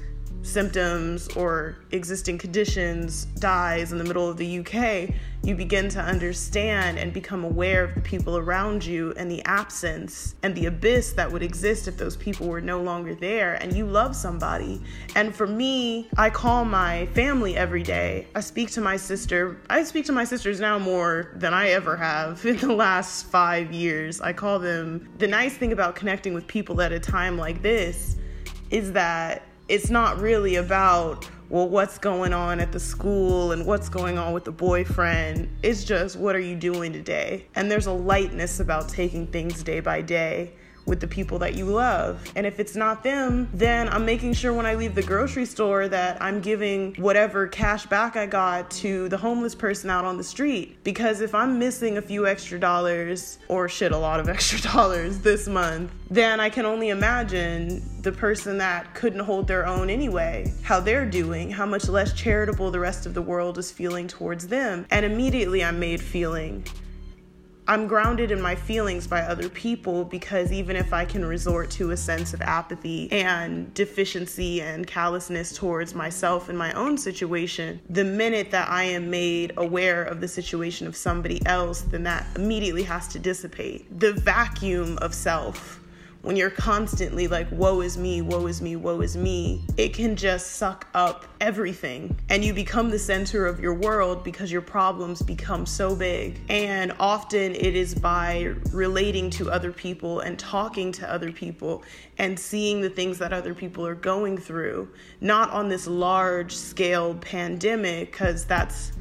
[0.42, 6.98] symptoms or existing conditions dies in the middle of the UK, you begin to understand
[6.98, 11.32] and become aware of the people around you and the absence and the abyss that
[11.32, 14.82] would exist if those people were no longer there and you love somebody.
[15.16, 18.28] And for me, I call my family every day.
[18.36, 19.62] I speak to my sister.
[19.70, 23.72] I speak to my sisters now more than I ever have in the last five
[23.72, 24.20] years.
[24.20, 25.10] I call them.
[25.20, 28.18] The nice thing about connecting with people at a time like this
[28.72, 33.88] is that it's not really about well what's going on at the school and what's
[33.88, 35.48] going on with the boyfriend.
[35.64, 37.46] It's just what are you doing today?
[37.56, 40.54] And there's a lightness about taking things day by day
[40.90, 42.20] with the people that you love.
[42.36, 45.88] And if it's not them, then I'm making sure when I leave the grocery store
[45.88, 50.24] that I'm giving whatever cash back I got to the homeless person out on the
[50.24, 50.84] street.
[50.84, 55.20] Because if I'm missing a few extra dollars, or shit, a lot of extra dollars
[55.20, 60.52] this month, then I can only imagine the person that couldn't hold their own anyway,
[60.64, 64.48] how they're doing, how much less charitable the rest of the world is feeling towards
[64.48, 64.86] them.
[64.90, 66.66] And immediately I'm made feeling
[67.70, 71.92] I'm grounded in my feelings by other people because even if I can resort to
[71.92, 78.04] a sense of apathy and deficiency and callousness towards myself and my own situation, the
[78.04, 82.82] minute that I am made aware of the situation of somebody else, then that immediately
[82.82, 84.00] has to dissipate.
[84.00, 85.79] The vacuum of self
[86.22, 90.16] when you're constantly like, woe is me, woe is me, woe is me, it can
[90.16, 92.18] just suck up everything.
[92.30, 96.40] And you become the center of your world because your problems become so big.
[96.50, 101.84] And often it is by relating to other people and talking to other people
[102.18, 104.90] and seeing the things that other people are going through,
[105.22, 108.92] not on this large scale pandemic, because that's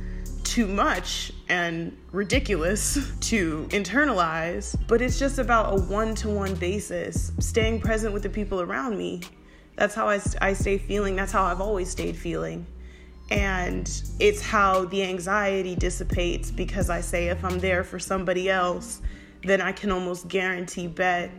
[0.44, 7.32] too much and ridiculous to internalize, but it's just about a one to one basis,
[7.38, 9.20] staying present with the people around me.
[9.76, 11.16] That's how I, I stay feeling.
[11.16, 12.66] That's how I've always stayed feeling.
[13.30, 19.02] And it's how the anxiety dissipates because I say if I'm there for somebody else,
[19.44, 21.30] then I can almost guarantee bet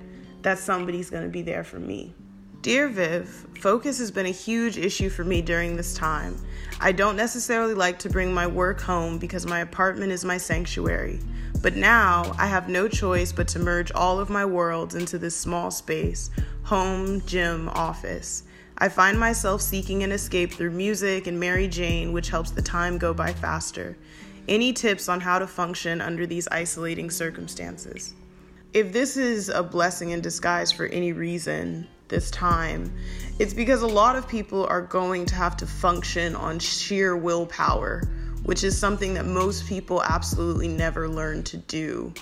[0.42, 2.14] that somebody's to be there for me.
[2.62, 6.38] Dear Viv, focus has been a huge issue for me during this time.
[6.82, 11.20] I don't necessarily like to bring my work home because my apartment is my sanctuary.
[11.62, 15.36] But now I have no choice but to merge all of my worlds into this
[15.36, 16.30] small space
[16.64, 18.44] home, gym, office.
[18.78, 22.98] I find myself seeking an escape through music and Mary Jane, which helps the time
[22.98, 23.98] go by faster.
[24.48, 28.14] Any tips on how to function under these isolating circumstances?
[28.72, 32.92] If this is a blessing in disguise for any reason, this time,
[33.40, 38.04] it's because a lot of people are going to have to function on sheer willpower,
[38.44, 42.14] which is something that most people absolutely never learn to do.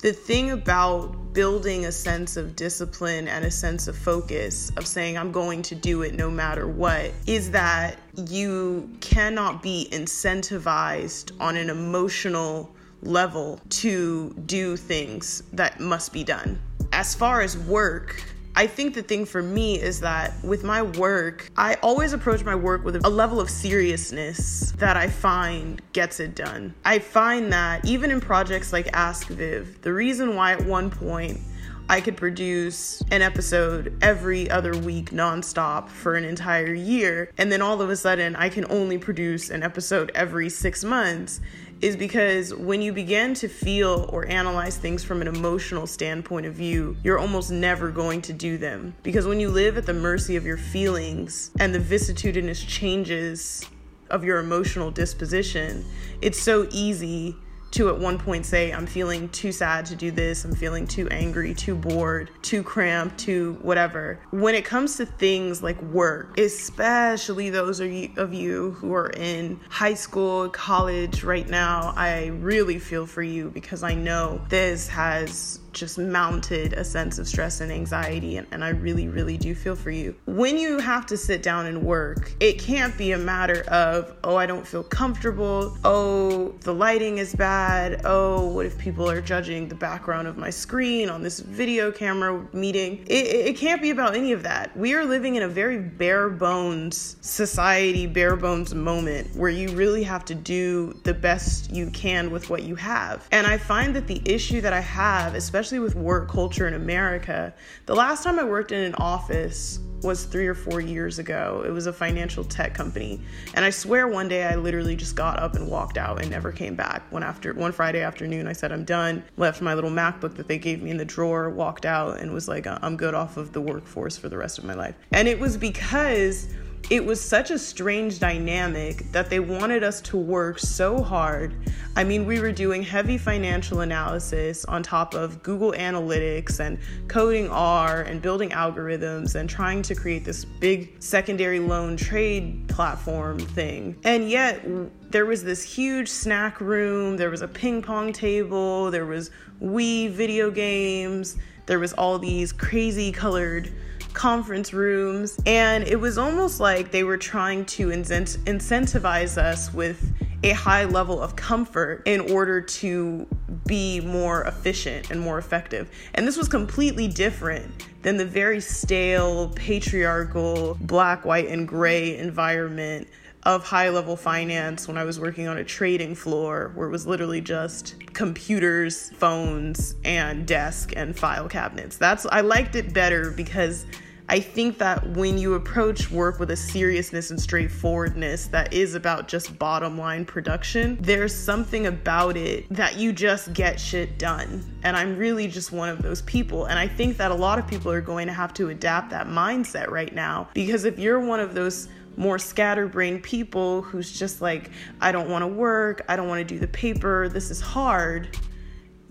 [0.00, 5.16] The thing about building a sense of discipline and a sense of focus, of saying,
[5.16, 11.56] I'm going to do it no matter what, is that you cannot be incentivized on
[11.56, 16.60] an emotional level to do things that must be done.
[16.92, 21.50] As far as work, I think the thing for me is that with my work,
[21.56, 26.34] I always approach my work with a level of seriousness that I find gets it
[26.34, 26.74] done.
[26.84, 31.40] I find that even in projects like Ask Viv, the reason why at one point
[31.88, 37.30] I could produce an episode every other week nonstop for an entire year.
[37.38, 41.40] And then all of a sudden, I can only produce an episode every six months
[41.82, 46.54] is because when you begin to feel or analyze things from an emotional standpoint of
[46.54, 48.94] view, you're almost never going to do them.
[49.02, 53.68] Because when you live at the mercy of your feelings and the vicissitudinous changes
[54.10, 55.84] of your emotional disposition,
[56.20, 57.36] it's so easy
[57.72, 61.08] to at one point say, I'm feeling too sad to do this, I'm feeling too
[61.08, 64.20] angry, too bored, too cramped, too whatever.
[64.30, 69.94] When it comes to things like work, especially those of you who are in high
[69.94, 75.98] school, college right now, I really feel for you because I know this has just
[75.98, 79.90] mounted a sense of stress and anxiety, and, and I really, really do feel for
[79.90, 80.14] you.
[80.26, 84.36] When you have to sit down and work, it can't be a matter of, oh,
[84.36, 89.68] I don't feel comfortable, oh, the lighting is bad, oh, what if people are judging
[89.68, 93.04] the background of my screen on this video camera meeting?
[93.06, 94.76] It, it can't be about any of that.
[94.76, 100.02] We are living in a very bare bones society, bare bones moment where you really
[100.02, 103.26] have to do the best you can with what you have.
[103.32, 106.74] And I find that the issue that I have, especially especially with work culture in
[106.74, 107.54] America.
[107.86, 111.62] The last time I worked in an office was three or four years ago.
[111.64, 113.20] It was a financial tech company.
[113.54, 116.50] And I swear one day I literally just got up and walked out and never
[116.50, 117.04] came back.
[117.12, 120.58] One after one Friday afternoon, I said I'm done, left my little MacBook that they
[120.58, 123.60] gave me in the drawer, walked out and was like, I'm good off of the
[123.60, 124.96] workforce for the rest of my life.
[125.12, 126.48] And it was because
[126.90, 131.54] it was such a strange dynamic that they wanted us to work so hard.
[131.96, 137.48] I mean, we were doing heavy financial analysis on top of Google Analytics and coding
[137.48, 143.96] R and building algorithms and trying to create this big secondary loan trade platform thing.
[144.04, 144.62] And yet,
[145.10, 149.30] there was this huge snack room, there was a ping pong table, there was
[149.62, 153.72] Wii video games, there was all these crazy colored
[154.12, 160.12] conference rooms, and it was almost like they were trying to incent- incentivize us with
[160.44, 163.26] a high level of comfort in order to
[163.66, 165.90] be more efficient and more effective.
[166.14, 173.08] And this was completely different than the very stale, patriarchal, black, white, and gray environment
[173.44, 177.06] of high level finance when I was working on a trading floor where it was
[177.06, 181.96] literally just computers, phones, and desk and file cabinets.
[181.96, 183.86] That's I liked it better because
[184.28, 189.28] I think that when you approach work with a seriousness and straightforwardness that is about
[189.28, 194.64] just bottom line production, there's something about it that you just get shit done.
[194.84, 196.66] And I'm really just one of those people.
[196.66, 199.26] And I think that a lot of people are going to have to adapt that
[199.26, 204.70] mindset right now because if you're one of those more scatterbrained people who's just like,
[205.00, 208.36] I don't want to work, I don't want to do the paper, this is hard,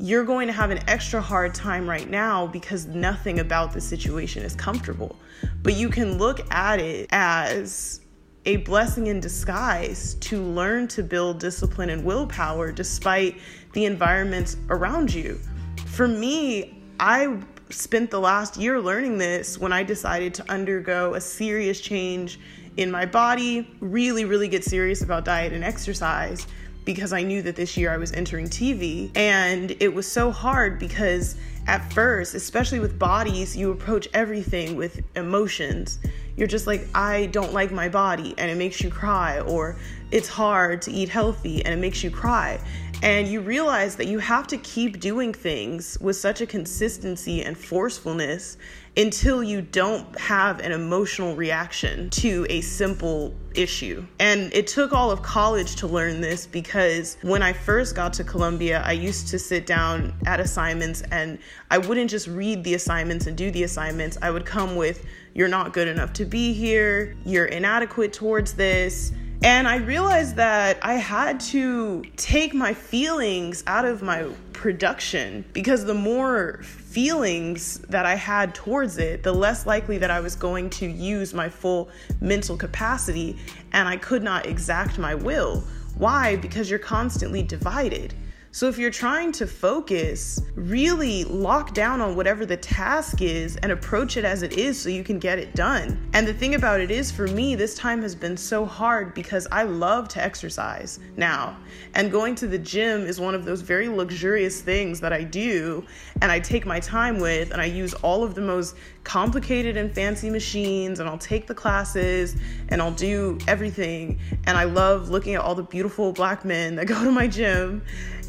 [0.02, 4.44] you're going to have an extra hard time right now because nothing about the situation
[4.44, 5.16] is comfortable.
[5.62, 8.02] But you can look at it as
[8.46, 13.40] a blessing in disguise to learn to build discipline and willpower despite
[13.74, 15.40] the environments around you.
[15.86, 17.38] For me, I
[17.70, 22.40] spent the last year learning this when I decided to undergo a serious change
[22.78, 26.48] in my body, really, really get serious about diet and exercise
[26.86, 29.16] because I knew that this year I was entering TV.
[29.16, 31.36] And it was so hard because
[31.68, 36.00] at first, especially with bodies, you approach everything with emotions.
[36.36, 39.78] You're just like, I don't like my body, and it makes you cry, or
[40.12, 42.60] it's hard to eat healthy and it makes you cry.
[43.04, 47.58] And you realize that you have to keep doing things with such a consistency and
[47.58, 48.58] forcefulness
[48.98, 54.06] until you don't have an emotional reaction to a simple issue.
[54.20, 58.24] And it took all of college to learn this because when I first got to
[58.24, 61.40] Columbia, I used to sit down at assignments and
[61.70, 64.18] I wouldn't just read the assignments and do the assignments.
[64.22, 69.14] I would come with, You're not good enough to be here, you're inadequate towards this
[69.44, 75.86] and I realized that I had to take my feelings out of my production because
[75.86, 76.62] the more
[76.92, 81.34] feelings that I had towards it, the less likely that I was going to use
[81.34, 81.90] my full
[82.20, 83.38] mental capacity
[83.72, 85.64] and I could not exact my will.
[85.98, 86.36] Why?
[86.36, 88.14] Because you're constantly divided.
[88.54, 93.72] So if you're trying to focus, really lock down on whatever the task is and
[93.72, 96.10] approach it as it is so you can get it done.
[96.12, 99.48] And the thing about it is, for me, this time has been so hard because
[99.54, 101.56] I love to exercise now.
[101.96, 105.86] And going to the gym is one of those very luxurious things that I do
[106.22, 108.76] and I take my time with and I use all of the most
[109.06, 112.36] complicated and fancy machines and I'll take the classes
[112.68, 114.20] and I'll do everything.
[114.46, 117.82] And I love looking at all the beautiful black men that go to my gym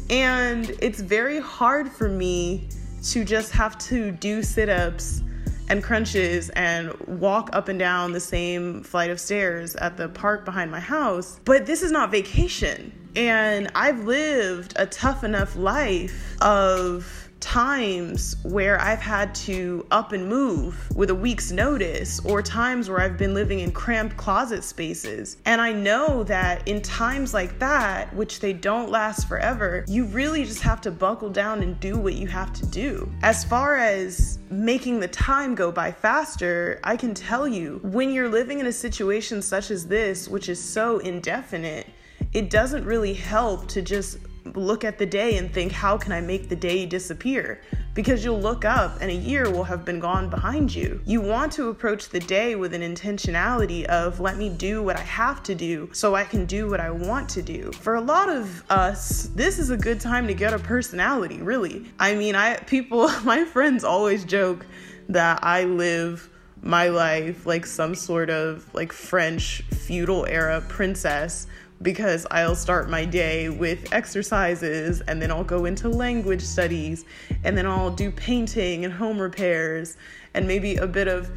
[0.09, 2.67] and it's very hard for me
[3.03, 5.21] to just have to do sit ups
[5.69, 10.45] and crunches and walk up and down the same flight of stairs at the park
[10.45, 11.39] behind my house.
[11.45, 12.91] But this is not vacation.
[13.15, 20.29] And I've lived a tough enough life of times where I've had to up and
[20.29, 25.35] move with a week's notice, or times where I've been living in cramped closet spaces.
[25.43, 30.45] And I know that in times like that, which they don't last forever, you really
[30.45, 33.11] just have to buckle down and do what you have to do.
[33.23, 38.29] As far as making the time go by faster, I can tell you when you're
[38.29, 41.87] living in a situation such as this, which is so indefinite,
[42.31, 44.17] it doesn't really help to just
[44.55, 47.61] look at the day and think, how can I make the day disappear?
[47.93, 51.01] Because you'll look up and a year will have been gone behind you.
[51.05, 55.03] You want to approach the day with an intentionality of, let me do what I
[55.03, 57.71] have to do so I can do what I want to do.
[57.73, 61.85] For a lot of us, this is a good time to get a personality, really.
[61.99, 64.65] I mean, I people, my friends always joke
[65.09, 66.29] that I live
[66.63, 71.45] my life like some sort of like French feudal era princess
[71.83, 77.05] because I'll start my day with exercises and then I'll go into language studies
[77.43, 79.97] and then I'll do painting and home repairs
[80.33, 81.29] and maybe a bit of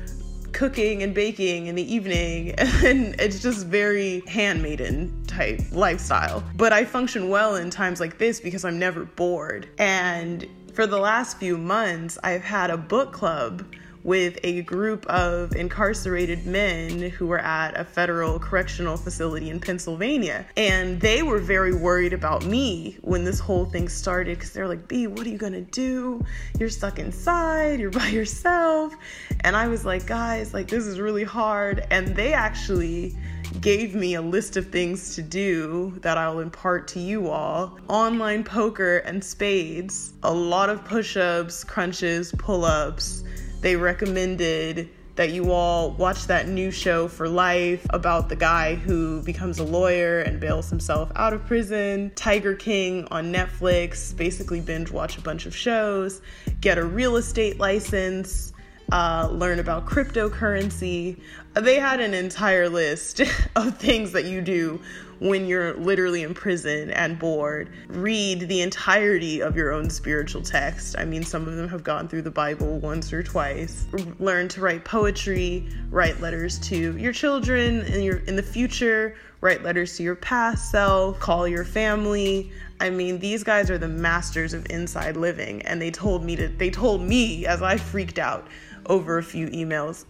[0.53, 2.55] cooking and baking in the evening.
[2.87, 6.45] And it's just very handmaiden type lifestyle.
[6.55, 9.69] But i function well in times like this because i'm never bored.
[9.79, 13.65] And for the last few months i've had a book club
[14.07, 20.47] with a group of incarcerated men who were at a federal correctional facility in Pennsylvania.
[20.57, 24.87] And they were very worried about me when this whole thing started because they're like,
[24.87, 26.25] B, what are you gonna do?
[26.57, 28.95] You're stuck inside, you're by yourself.
[29.41, 31.85] And I was like, guys, like, this is really hard.
[31.91, 33.17] And they actually
[33.61, 38.45] gave me a list of things to do that I'll impart to you all online
[38.45, 43.25] poker and spades, a lot of push ups, crunches, pull ups
[43.67, 49.21] they recommended that you all watch that new show for life about the guy who
[49.23, 52.13] becomes a lawyer and bails himself out of prison.
[52.15, 56.23] Tiger King on Netflix, basically binge watch a bunch of shows,
[56.61, 58.53] get a real estate license,
[58.93, 61.19] uh, learn about cryptocurrency.
[61.55, 63.21] They had an entire list
[63.57, 64.81] of things that you do
[65.19, 67.71] when you're literally in prison and bored.
[67.89, 70.97] Read the entirety of your own spiritual text.
[70.99, 73.87] I mean, some of them have gone through the Bible once or twice.
[74.19, 79.63] Learn to write poetry, write letters to your children in your in the future, write
[79.63, 82.53] letters to your past self, call your family.
[82.79, 86.49] I mean, these guys are the masters of inside living and they told me to
[86.49, 88.47] they told me as I freaked out
[88.89, 90.05] over a few emails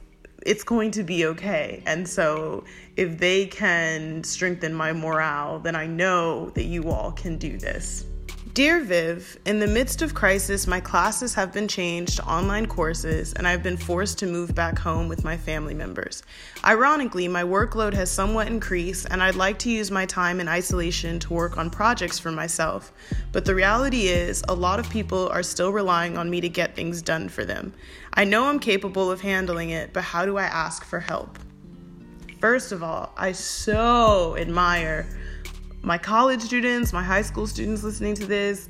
[0.47, 1.83] it's going to be okay.
[1.87, 2.65] And so
[2.97, 8.05] if they can strengthen my morale, then I know that you all can do this.
[8.57, 13.35] Dear Viv, in the midst of crisis, my classes have been changed to online courses
[13.35, 16.23] and I've been forced to move back home with my family members.
[16.65, 21.19] Ironically, my workload has somewhat increased and I'd like to use my time in isolation
[21.19, 22.95] to work on projects for myself.
[23.31, 26.75] But the reality is, a lot of people are still relying on me to get
[26.75, 27.75] things done for them.
[28.15, 31.39] I know I'm capable of handling it, but how do I ask for help?
[32.41, 35.07] First of all, I so admire
[35.87, 38.69] my college students, my high school students listening to this,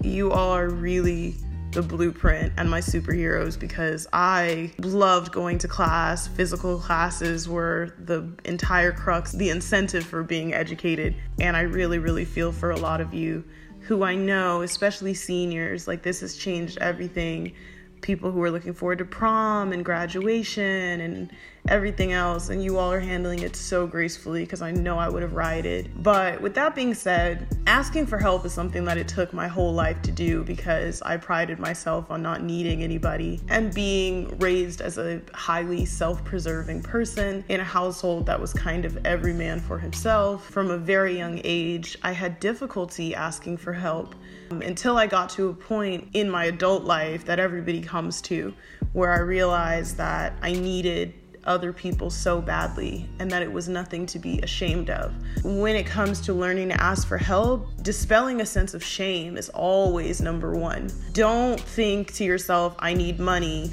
[0.00, 1.34] you all are really
[1.72, 6.28] the blueprint and my superheroes because I loved going to class.
[6.28, 11.16] Physical classes were the entire crux, the incentive for being educated.
[11.40, 13.42] And I really, really feel for a lot of you
[13.80, 17.54] who I know, especially seniors, like this has changed everything
[18.02, 21.32] people who are looking forward to prom and graduation and
[21.68, 25.22] everything else, and you all are handling it so gracefully because I know I would
[25.22, 25.90] have rioted.
[26.02, 29.72] But with that being said, asking for help is something that it took my whole
[29.72, 34.98] life to do because I prided myself on not needing anybody and being raised as
[34.98, 39.78] a highly self preserving person in a household that was kind of every man for
[39.78, 40.48] himself.
[40.50, 44.14] From a very young age, I had difficulty asking for help
[44.50, 48.52] um, until I got to a point in my adult life that everybody comes to
[48.92, 54.06] where I realized that I needed other people so badly and that it was nothing
[54.06, 55.12] to be ashamed of.
[55.44, 59.48] When it comes to learning to ask for help, dispelling a sense of shame is
[59.50, 60.90] always number one.
[61.12, 63.70] Don't think to yourself, I need money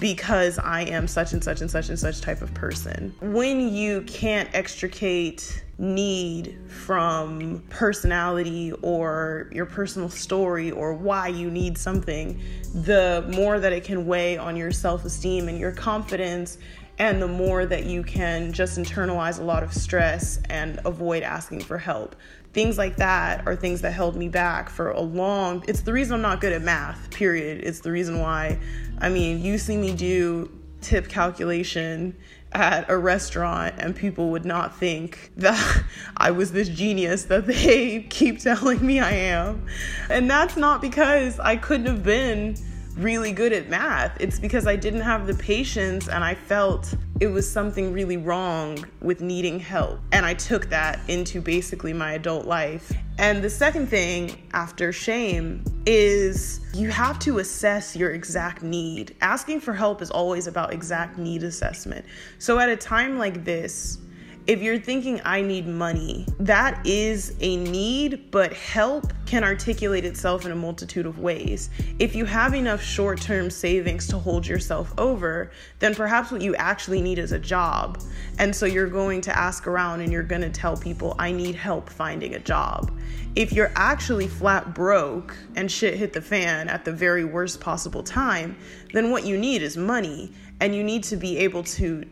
[0.00, 3.14] because I am such and such and such and such type of person.
[3.20, 11.76] When you can't extricate need from personality or your personal story or why you need
[11.76, 12.40] something,
[12.74, 16.58] the more that it can weigh on your self esteem and your confidence.
[16.98, 21.60] And the more that you can just internalize a lot of stress and avoid asking
[21.60, 22.14] for help.
[22.52, 26.14] Things like that are things that held me back for a long it's the reason
[26.14, 27.64] I'm not good at math, period.
[27.64, 28.60] It's the reason why
[28.98, 32.14] I mean, you see me do tip calculation
[32.52, 35.84] at a restaurant and people would not think that
[36.16, 39.66] I was this genius that they keep telling me I am.
[40.08, 42.56] And that's not because I couldn't have been
[42.96, 44.20] really good at math.
[44.20, 48.84] It's because I didn't have the patience and I felt it was something really wrong
[49.00, 50.00] with needing help.
[50.12, 52.92] And I took that into basically my adult life.
[53.18, 59.14] And the second thing after shame is you have to assess your exact need.
[59.20, 62.04] Asking for help is always about exact need assessment.
[62.38, 63.98] So at a time like this,
[64.46, 70.44] if you're thinking I need money, that is a need, but help can articulate itself
[70.44, 71.70] in a multitude of ways.
[71.98, 76.54] If you have enough short term savings to hold yourself over, then perhaps what you
[76.56, 78.02] actually need is a job.
[78.38, 81.54] And so you're going to ask around and you're going to tell people, I need
[81.54, 82.92] help finding a job.
[83.36, 88.02] If you're actually flat broke and shit hit the fan at the very worst possible
[88.02, 88.58] time,
[88.92, 90.32] then what you need is money.
[90.60, 92.04] And you need to be able to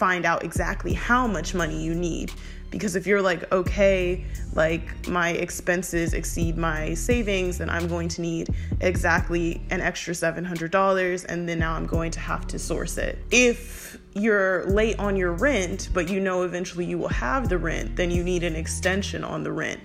[0.00, 2.32] find out exactly how much money you need.
[2.70, 4.24] Because if you're like, okay,
[4.54, 8.48] like my expenses exceed my savings, then I'm going to need
[8.80, 13.18] exactly an extra $700, and then now I'm going to have to source it.
[13.30, 17.96] If you're late on your rent, but you know eventually you will have the rent,
[17.96, 19.80] then you need an extension on the rent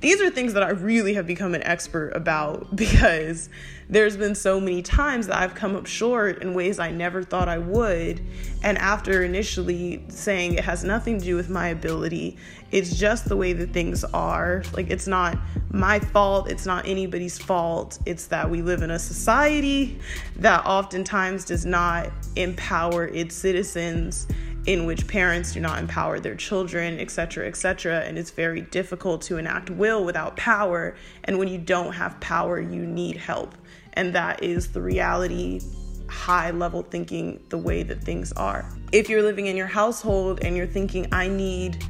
[0.00, 3.48] these are things that I really have become an expert about because
[3.90, 7.48] there's been so many times that I've come up short in ways I never thought
[7.48, 8.20] I would.
[8.62, 12.36] And after initially saying it has nothing to do with my ability,
[12.70, 14.62] it's just the way that things are.
[14.74, 15.38] Like, it's not
[15.70, 17.98] my fault, it's not anybody's fault.
[18.04, 19.98] It's that we live in a society
[20.36, 24.26] that oftentimes does not empower its citizens
[24.66, 28.00] in which parents do not empower their children, etc., etc.
[28.00, 30.94] And it's very difficult to enact will without power.
[31.24, 33.54] And when you don't have power, you need help.
[33.98, 35.60] And that is the reality,
[36.06, 38.64] high level thinking, the way that things are.
[38.92, 41.84] If you're living in your household and you're thinking, I need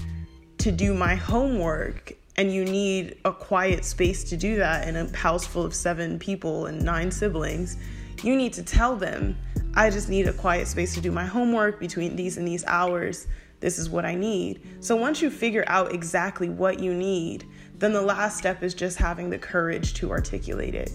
[0.59, 5.15] to do my homework, and you need a quiet space to do that in a
[5.17, 7.77] house full of seven people and nine siblings,
[8.23, 9.37] you need to tell them
[9.75, 13.27] I just need a quiet space to do my homework between these and these hours.
[13.61, 14.63] This is what I need.
[14.81, 17.45] So once you figure out exactly what you need,
[17.75, 20.91] then the last step is just having the courage to articulate it.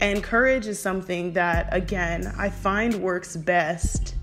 [0.00, 4.14] And courage is something that, again, I find works best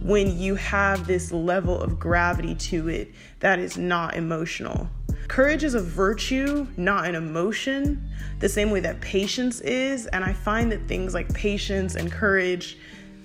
[0.00, 4.88] when you have this level of gravity to it that is not emotional.
[5.26, 8.08] Courage is a virtue, not an emotion,
[8.38, 10.06] the same way that patience is.
[10.06, 12.78] And I find that things like patience and courage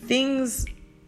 [0.06, 0.66] things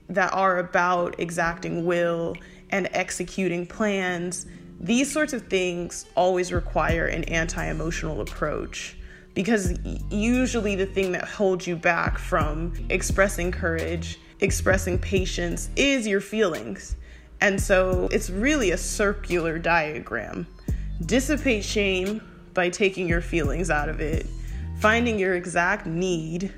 [0.09, 2.35] that are about exacting will
[2.69, 4.45] and executing plans,
[4.79, 8.97] these sorts of things always require an anti emotional approach.
[9.33, 9.77] Because
[10.11, 16.95] usually the thing that holds you back from expressing courage, expressing patience is your feelings.
[17.41, 20.47] And so it's really a circular diagram.
[21.05, 22.21] Dissipate shame
[22.53, 24.27] by taking your feelings out of it,
[24.79, 26.53] finding your exact need,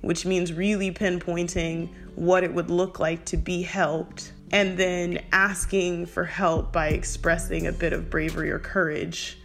[0.00, 6.06] which means really pinpointing what it would look like to be helped, and then asking
[6.06, 9.37] for help by expressing a bit of bravery or courage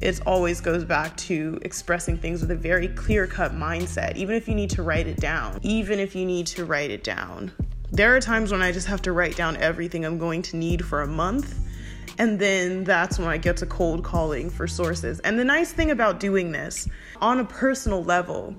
[0.00, 4.48] it always goes back to expressing things with a very clear cut mindset, even if
[4.48, 5.58] you need to write it down.
[5.62, 7.50] Even if you need to write it down.
[7.90, 10.84] There are times when I just have to write down everything I'm going to need
[10.84, 11.58] for a month.
[12.18, 15.20] And then that's when I get to cold calling for sources.
[15.20, 16.88] And the nice thing about doing this
[17.20, 18.54] on a personal level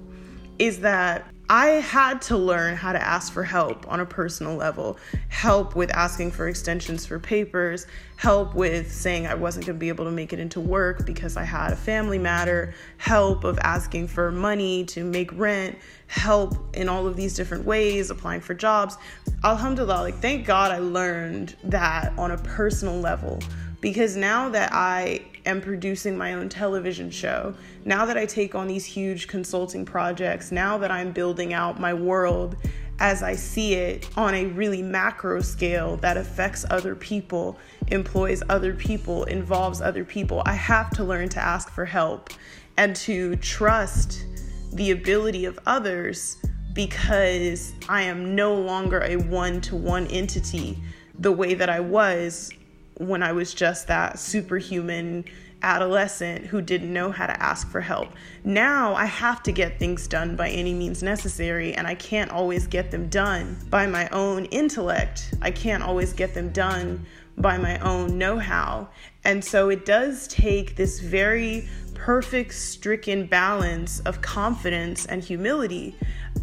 [0.58, 5.00] is that I had to learn how to ask for help on a personal level.
[5.30, 7.88] Help with asking for extensions for papers,
[8.18, 11.38] help with saying I wasn't going to be able to make it into work because
[11.38, 16.88] I had a family matter, help of asking for money to make rent, help in
[16.88, 18.97] all of these different ways, applying for jobs.
[19.43, 23.39] Alhamdulillah, like thank God I learned that on a personal level
[23.82, 27.54] because now that I am producing my own television show,
[27.86, 31.93] now that I take on these huge consulting projects, now that I'm building out my
[31.93, 32.56] world
[33.00, 38.74] as I see it on a really macro scale that affects other people, employs other
[38.74, 42.30] people, involves other people, I have to learn to ask for help
[42.78, 44.26] and to trust
[44.74, 46.38] the ability of others
[46.74, 50.78] because I am no longer a one to one entity
[51.18, 52.52] the way that I was
[53.00, 55.26] when I was just that superhuman
[55.62, 58.10] adolescent who didn't know how to ask for help.
[58.43, 62.68] Now I have to get things done by any means necessary, and I can't always
[62.68, 65.34] get them done by my own intellect.
[65.41, 67.06] I can't always get them done
[67.38, 68.89] by my own know how.
[69.24, 75.95] And so it does take this very perfect, stricken balance of confidence and humility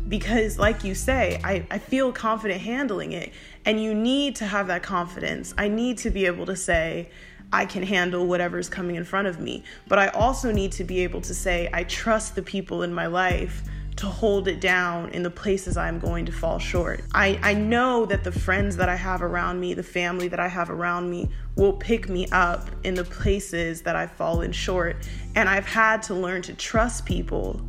[0.09, 3.33] because, like you say, I, I feel confident handling it.
[3.67, 5.53] And you need to have that confidence.
[5.59, 7.11] I need to be able to say,
[7.53, 9.65] I can handle whatever's coming in front of me.
[9.89, 13.07] But I also need to be able to say, I trust the people in my
[13.07, 13.63] life
[13.97, 17.03] to hold it down in the places I'm going to fall short.
[17.15, 20.49] I, I know that the friends that I have around me, the family that I
[20.49, 24.97] have around me, will pick me up in the places that I've fallen short.
[25.35, 27.63] And I've had to learn to trust people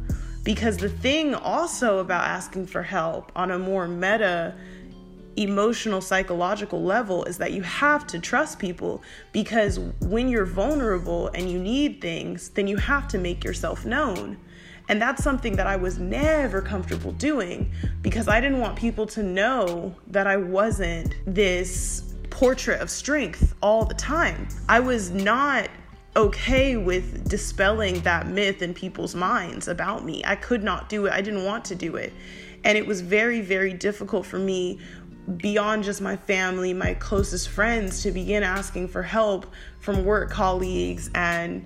[0.43, 4.53] because the thing also about asking for help on a more meta
[5.37, 11.49] emotional psychological level is that you have to trust people because when you're vulnerable and
[11.49, 14.37] you need things then you have to make yourself known
[14.89, 17.71] and that's something that I was never comfortable doing
[18.01, 23.83] because I didn't want people to know that I wasn't this portrait of strength all
[23.83, 24.47] the time.
[24.69, 25.69] I was not
[26.15, 30.23] okay with dispelling that myth in people's minds about me.
[30.25, 31.13] I could not do it.
[31.13, 32.13] I didn't want to do it.
[32.63, 34.79] And it was very, very difficult for me
[35.35, 39.45] beyond just my family, my closest friends, to begin asking for help
[39.79, 41.65] from work colleagues and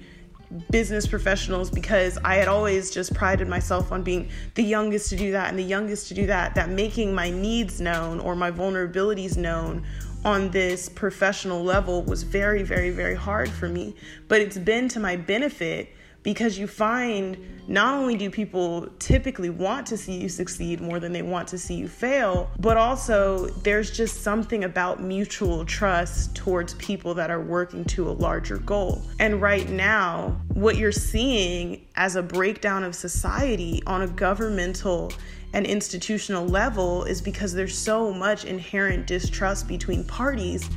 [0.70, 5.32] business professionals because I had always just prided myself on being the youngest to do
[5.32, 9.38] that and the youngest to do that, that making my needs known or my vulnerabilities
[9.38, 9.86] known
[10.26, 13.96] on this professional level was very, very, very hard for me.
[14.28, 15.90] But it's been to my benefit
[16.24, 21.12] because you find not only do people typically want to see you succeed more than
[21.12, 26.74] they want to see you fail, but also there's just something about mutual trust towards
[26.76, 29.02] people that are working to a larger goal.
[29.20, 35.14] And right now, what you're seeing as a breakdown of society on a governmental
[35.54, 40.70] and institutional level is because there's so much inherent distrust between parties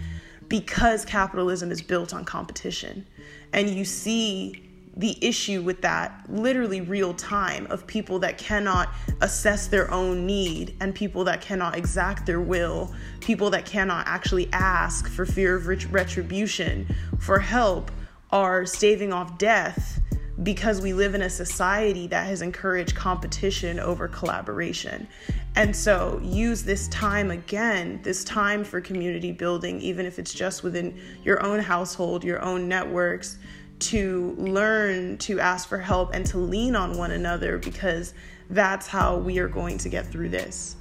[0.48, 3.06] because capitalism is built on competition.
[3.52, 4.63] And you see
[4.96, 8.90] the issue with that literally real time of people that cannot
[9.20, 14.48] assess their own need and people that cannot exact their will, people that cannot actually
[14.52, 16.86] ask for fear of retribution,
[17.18, 17.90] for help,
[18.30, 20.00] are staving off death
[20.42, 25.06] because we live in a society that has encouraged competition over collaboration.
[25.54, 30.64] And so use this time again, this time for community building, even if it's just
[30.64, 33.38] within your own household, your own networks,
[33.78, 38.14] to learn to ask for help and to lean on one another because
[38.50, 40.76] that's how we are going to get through this.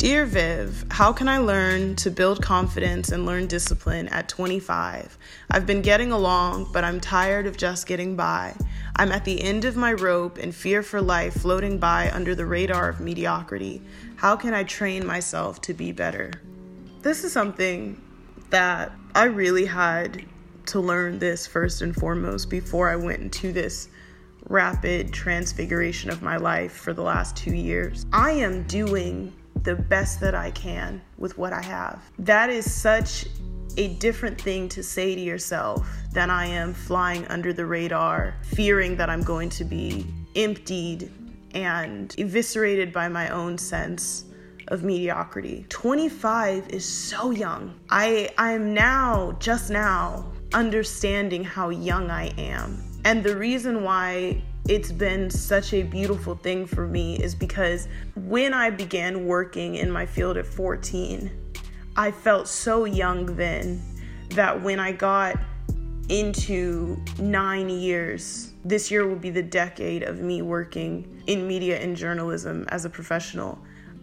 [0.00, 5.18] Dear Viv, how can I learn to build confidence and learn discipline at 25?
[5.50, 8.56] I've been getting along, but I'm tired of just getting by.
[8.96, 12.46] I'm at the end of my rope and fear for life floating by under the
[12.46, 13.82] radar of mediocrity.
[14.16, 16.32] How can I train myself to be better?
[17.02, 18.00] This is something
[18.48, 20.24] that I really had
[20.70, 23.88] to learn this first and foremost before I went into this
[24.48, 28.06] rapid transfiguration of my life for the last two years.
[28.12, 32.02] I am doing the best that I can with what I have.
[32.20, 33.26] That is such
[33.76, 38.96] a different thing to say to yourself than I am flying under the radar, fearing
[38.96, 40.06] that I'm going to be
[40.36, 41.10] emptied
[41.52, 44.24] and eviscerated by my own sense
[44.68, 45.66] of mediocrity.
[45.68, 47.74] 25 is so young.
[47.90, 52.82] I I am now just now understanding how young I am.
[53.04, 58.52] And the reason why it's been such a beautiful thing for me is because when
[58.52, 61.30] I began working in my field at 14,
[61.96, 63.82] I felt so young then
[64.30, 65.36] that when I got
[66.08, 71.96] into nine years, this year will be the decade of me working in media and
[71.96, 73.58] journalism as a professional.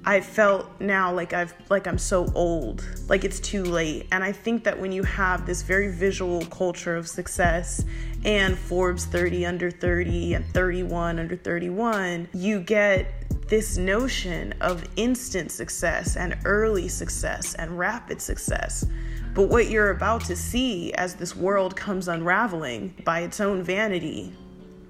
[0.08, 4.08] I felt now like I've like I'm so old, like it's too late.
[4.14, 7.84] And I think that when you have this very visual culture of success
[8.24, 15.52] and Forbes 30 under 30 and 31 under 31, you get this notion of instant
[15.52, 18.86] success and early success and rapid success.
[19.34, 24.34] But what you're about to see as this world comes unraveling by its own vanity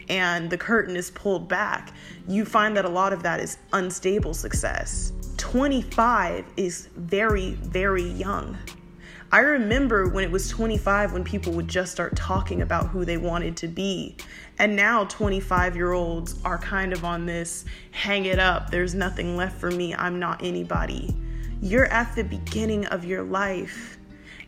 [0.10, 1.94] and the curtain is pulled back,
[2.28, 5.12] you find that a lot of that is unstable success.
[5.38, 8.58] 25 is very, very young.
[9.30, 13.18] I remember when it was 25 when people would just start talking about who they
[13.18, 14.16] wanted to be.
[14.58, 19.36] And now 25 year olds are kind of on this hang it up, there's nothing
[19.36, 21.14] left for me, I'm not anybody.
[21.62, 23.98] You're at the beginning of your life.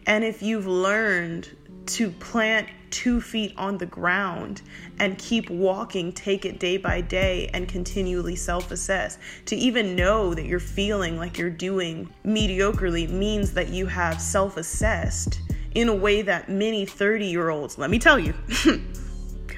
[0.06, 1.50] And if you've learned
[1.90, 4.62] to plant two feet on the ground
[5.00, 9.18] and keep walking, take it day by day, and continually self assess.
[9.46, 14.58] To even know that you're feeling like you're doing mediocrely means that you have self
[14.58, 15.42] assessed
[15.76, 18.34] in a way that many 30 year olds, let me tell you,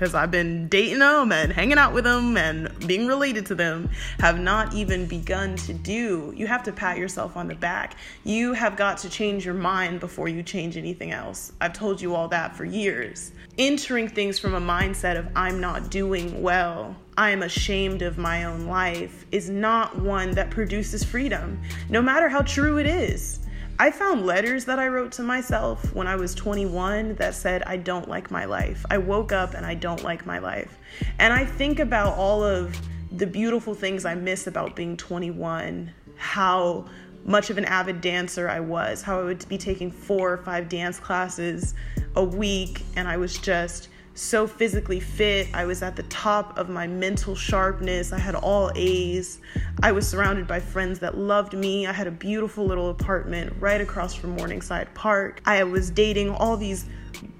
[0.02, 3.88] because I've been dating them and hanging out with them and being related to them,
[4.20, 6.34] have not even begun to do.
[6.36, 7.98] You have to pat yourself on the back.
[8.24, 11.54] You have got to change your mind before you change anything else.
[11.62, 13.32] I've told you all that for years.
[13.60, 18.46] Entering things from a mindset of I'm not doing well, I am ashamed of my
[18.46, 23.41] own life, is not one that produces freedom, no matter how true it is.
[23.82, 27.78] I found letters that I wrote to myself when I was 21 that said, I
[27.78, 28.86] don't like my life.
[28.92, 30.78] I woke up and I don't like my life.
[31.18, 32.80] And I think about all of
[33.12, 36.86] the beautiful things I miss about being 21, how
[37.26, 40.70] much of an avid dancer I was, how I would be taking four or five
[40.70, 41.74] dance classes
[42.16, 43.90] a week, and I was just
[44.22, 45.48] so physically fit.
[45.52, 48.14] I was at the top of my mental sharpness.
[48.14, 49.40] I had all A's.
[49.82, 51.88] I was surrounded by friends that loved me.
[51.88, 55.42] I had a beautiful little apartment right across from Morningside Park.
[55.46, 56.86] I was dating all these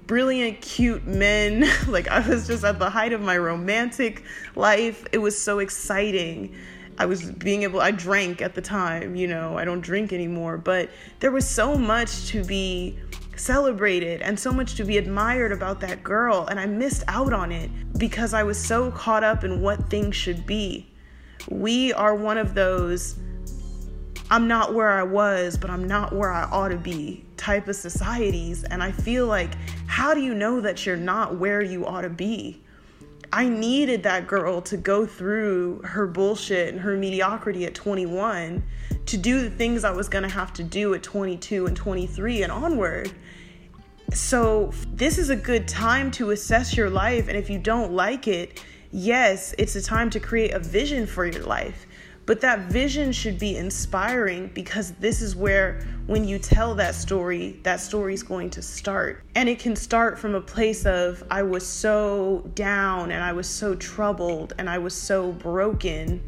[0.08, 1.70] brilliant, cute men.
[1.86, 4.24] like I was just at the height of my romantic
[4.56, 5.06] life.
[5.12, 6.52] It was so exciting.
[6.98, 10.58] I was being able, I drank at the time, you know, I don't drink anymore,
[10.58, 12.98] but there was so much to be
[13.36, 16.46] celebrated and so much to be admired about that girl.
[16.46, 20.16] And I missed out on it because I was so caught up in what things
[20.16, 20.88] should be.
[21.48, 23.16] We are one of those
[24.32, 27.76] I'm not where I was, but I'm not where I ought to be type of
[27.76, 28.64] societies.
[28.64, 29.50] And I feel like,
[29.86, 32.62] how do you know that you're not where you ought to be?
[33.30, 38.62] I needed that girl to go through her bullshit and her mediocrity at 21
[39.06, 42.42] to do the things I was going to have to do at 22 and 23
[42.42, 43.12] and onward.
[44.12, 47.28] So, this is a good time to assess your life.
[47.28, 51.24] And if you don't like it, yes, it's a time to create a vision for
[51.24, 51.86] your life.
[52.24, 57.58] But that vision should be inspiring because this is where, when you tell that story,
[57.64, 59.24] that story is going to start.
[59.34, 63.48] And it can start from a place of, I was so down and I was
[63.48, 66.22] so troubled and I was so broken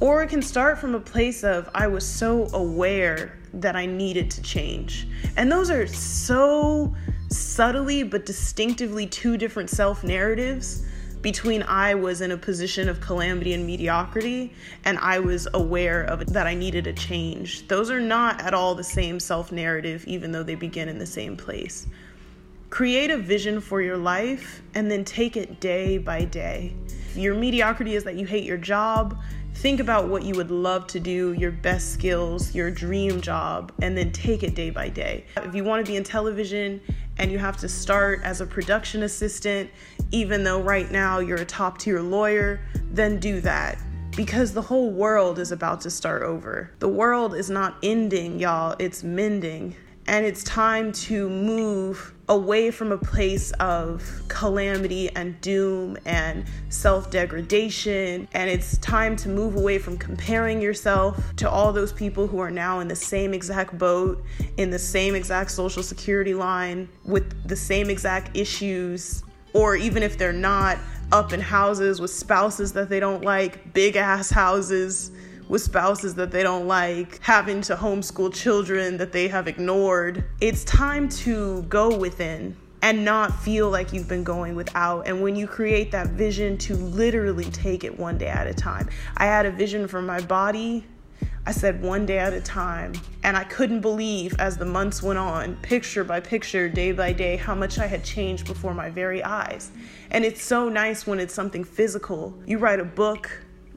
[0.00, 4.30] or it can start from a place of, I was so aware that I needed
[4.32, 5.08] to change.
[5.36, 6.94] And those are so
[7.30, 10.84] subtly but distinctively two different self narratives
[11.20, 14.52] between I was in a position of calamity and mediocrity
[14.84, 17.66] and I was aware of that I needed a change.
[17.66, 21.06] Those are not at all the same self narrative, even though they begin in the
[21.06, 21.86] same place.
[22.70, 26.74] Create a vision for your life and then take it day by day.
[27.14, 29.18] Your mediocrity is that you hate your job,
[29.58, 33.98] Think about what you would love to do, your best skills, your dream job, and
[33.98, 35.24] then take it day by day.
[35.36, 36.80] If you want to be in television
[37.18, 39.68] and you have to start as a production assistant,
[40.12, 42.60] even though right now you're a top tier lawyer,
[42.92, 43.78] then do that
[44.16, 46.70] because the whole world is about to start over.
[46.78, 49.74] The world is not ending, y'all, it's mending.
[50.06, 57.10] and it's time to move away from a place of calamity and doom and self
[57.10, 58.28] degradation.
[58.32, 62.50] And it's time to move away from comparing yourself to all those people who are
[62.50, 64.22] now in the same exact boat,
[64.56, 69.24] in the same exact social security line, with the same exact issues,
[69.54, 70.78] or even if they're not,
[71.10, 75.10] up in houses with spouses that they don't like, big ass houses
[75.48, 80.24] with spouses that they don't like, having to homeschool children that they have ignored.
[80.40, 85.06] It's time to go within and not feel like you've been going without.
[85.08, 88.88] And when you create that vision, to literally take it one day at a time.
[89.16, 90.84] I had a vision for my body.
[91.46, 92.92] I said one day at a time.
[93.24, 97.36] And I couldn't believe as the months went on, picture by picture, day by day,
[97.36, 99.72] how much I had changed before my very eyes.
[100.10, 102.34] And it's so nice when it's something physical.
[102.46, 103.30] You write a book,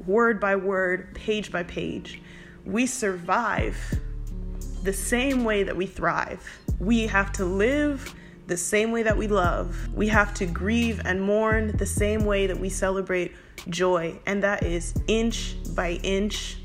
[0.06, 2.22] word by word, page by page.
[2.66, 3.78] We survive
[4.84, 6.46] the same way that we thrive.
[6.80, 8.14] We have to live
[8.48, 9.94] the same way that we love.
[9.94, 13.34] We have to grieve and mourn the same way that we celebrate
[13.70, 14.20] joy.
[14.26, 16.58] And that is inch by inch,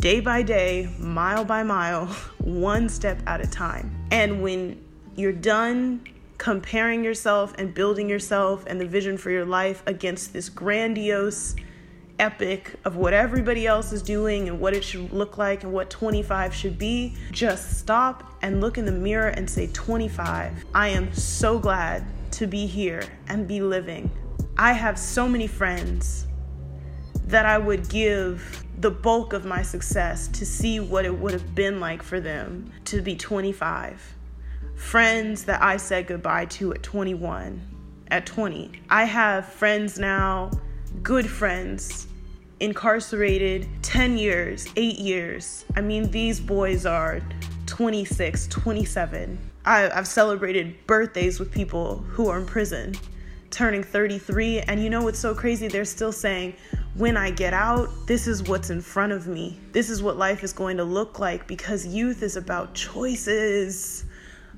[0.00, 2.06] day by day, mile by mile,
[2.38, 4.06] one step at a time.
[4.10, 4.82] And when
[5.16, 6.04] you're done
[6.38, 11.56] comparing yourself and building yourself and the vision for your life against this grandiose,
[12.18, 15.90] epic of what everybody else is doing and what it should look like and what
[15.90, 20.64] 25 should be, just stop and look in the mirror and say, 25.
[20.74, 24.10] I am so glad to be here and be living.
[24.56, 26.26] I have so many friends
[27.26, 31.54] that I would give the bulk of my success to see what it would have
[31.54, 34.14] been like for them to be 25.
[34.76, 37.60] Friends that I said goodbye to at 21,
[38.10, 38.72] at 20.
[38.88, 40.50] I have friends now,
[41.02, 42.06] good friends
[42.60, 45.64] incarcerated 10 years, 8 years.
[45.76, 47.20] I mean, these boys are
[47.66, 49.38] 26, 27.
[49.64, 52.94] I, have celebrated birthdays with people who are in prison,
[53.50, 54.60] turning 33.
[54.60, 55.68] And you know what's so crazy?
[55.68, 56.54] They're still saying,
[56.94, 59.58] when I get out, this is what's in front of me.
[59.72, 64.04] This is what life is going to look like because youth is about choices.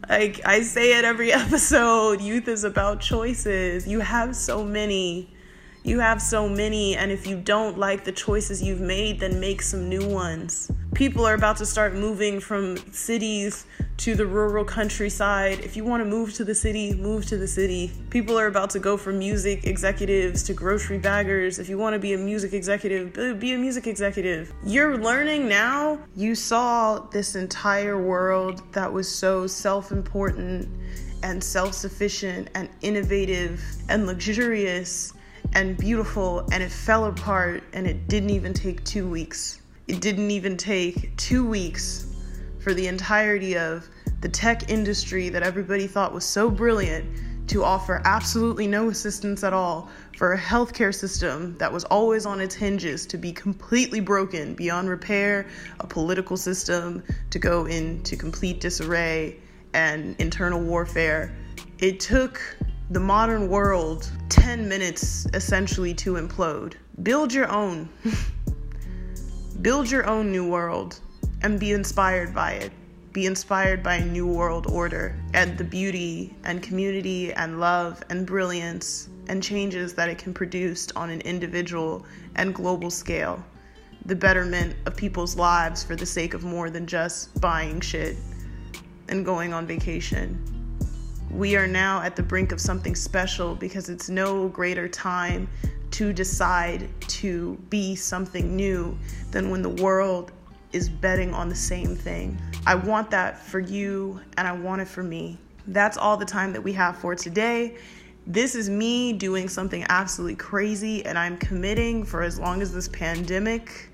[0.08, 3.86] Like I say it every episode, youth is about choices.
[3.86, 5.34] You have so many.
[5.82, 9.62] You have so many, and if you don't like the choices you've made, then make
[9.62, 10.70] some new ones.
[10.94, 13.64] People are about to start moving from cities
[13.96, 15.60] to the rural countryside.
[15.60, 17.92] If you want to move to the city, move to the city.
[18.10, 21.58] People are about to go from music executives to grocery baggers.
[21.58, 24.52] If you want to be a music executive, be a music executive.
[24.62, 25.98] You're learning now.
[26.14, 30.68] You saw this entire world that was so self important
[31.22, 35.14] and self sufficient and innovative and luxurious
[35.54, 39.60] and beautiful, and it fell apart, and it didn't even take two weeks.
[39.88, 42.06] It didn't even take two weeks
[42.60, 43.88] for the entirety of
[44.20, 47.06] the tech industry that everybody thought was so brilliant
[47.48, 52.40] to offer absolutely no assistance at all for a healthcare system that was always on
[52.40, 55.48] its hinges to be completely broken beyond repair,
[55.80, 59.36] a political system to go into complete disarray
[59.74, 61.34] and internal warfare.
[61.80, 62.40] It took
[62.90, 66.74] the modern world 10 minutes essentially to implode.
[67.04, 67.88] Build your own.
[69.62, 70.98] Build your own new world
[71.42, 72.72] and be inspired by it.
[73.12, 78.26] Be inspired by a new world order and the beauty and community and love and
[78.26, 83.40] brilliance and changes that it can produce on an individual and global scale.
[84.06, 88.16] The betterment of people's lives for the sake of more than just buying shit
[89.08, 90.44] and going on vacation
[91.30, 95.48] we are now at the brink of something special because it's no greater time
[95.92, 98.96] to decide to be something new
[99.30, 100.32] than when the world
[100.72, 102.40] is betting on the same thing.
[102.66, 105.38] I want that for you and I want it for me.
[105.66, 107.76] That's all the time that we have for today.
[108.26, 112.86] This is me doing something absolutely crazy, and I'm committing for as long as this
[112.88, 113.89] pandemic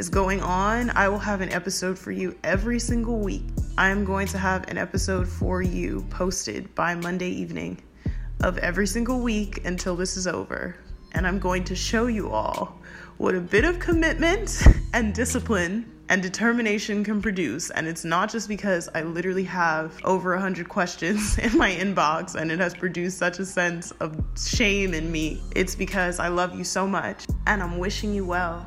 [0.00, 3.44] is going on, I will have an episode for you every single week.
[3.76, 7.82] I am going to have an episode for you posted by Monday evening
[8.42, 10.74] of every single week until this is over.
[11.12, 12.80] And I'm going to show you all
[13.18, 14.62] what a bit of commitment
[14.94, 17.68] and discipline and determination can produce.
[17.68, 22.50] And it's not just because I literally have over 100 questions in my inbox and
[22.50, 25.42] it has produced such a sense of shame in me.
[25.54, 28.64] It's because I love you so much and I'm wishing you well.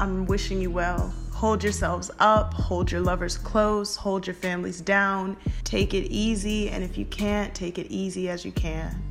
[0.00, 1.12] I'm wishing you well.
[1.32, 5.36] Hold yourselves up, hold your lovers close, hold your families down.
[5.62, 9.02] Take it easy, and if you can't, take it easy as you can.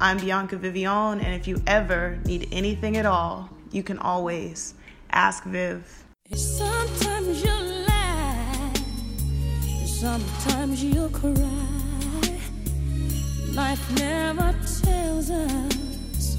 [0.00, 4.74] I'm Bianca Vivion, and if you ever need anything at all, you can always
[5.10, 6.04] ask Viv.
[6.34, 8.82] Sometimes your life
[9.82, 11.34] is Sometimes you cry.
[13.52, 16.36] Life never tells us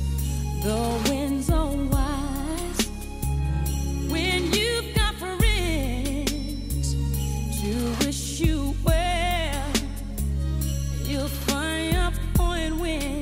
[0.63, 2.28] the winds are wild
[8.09, 9.71] wish you well.
[11.05, 13.18] You'll find a point when.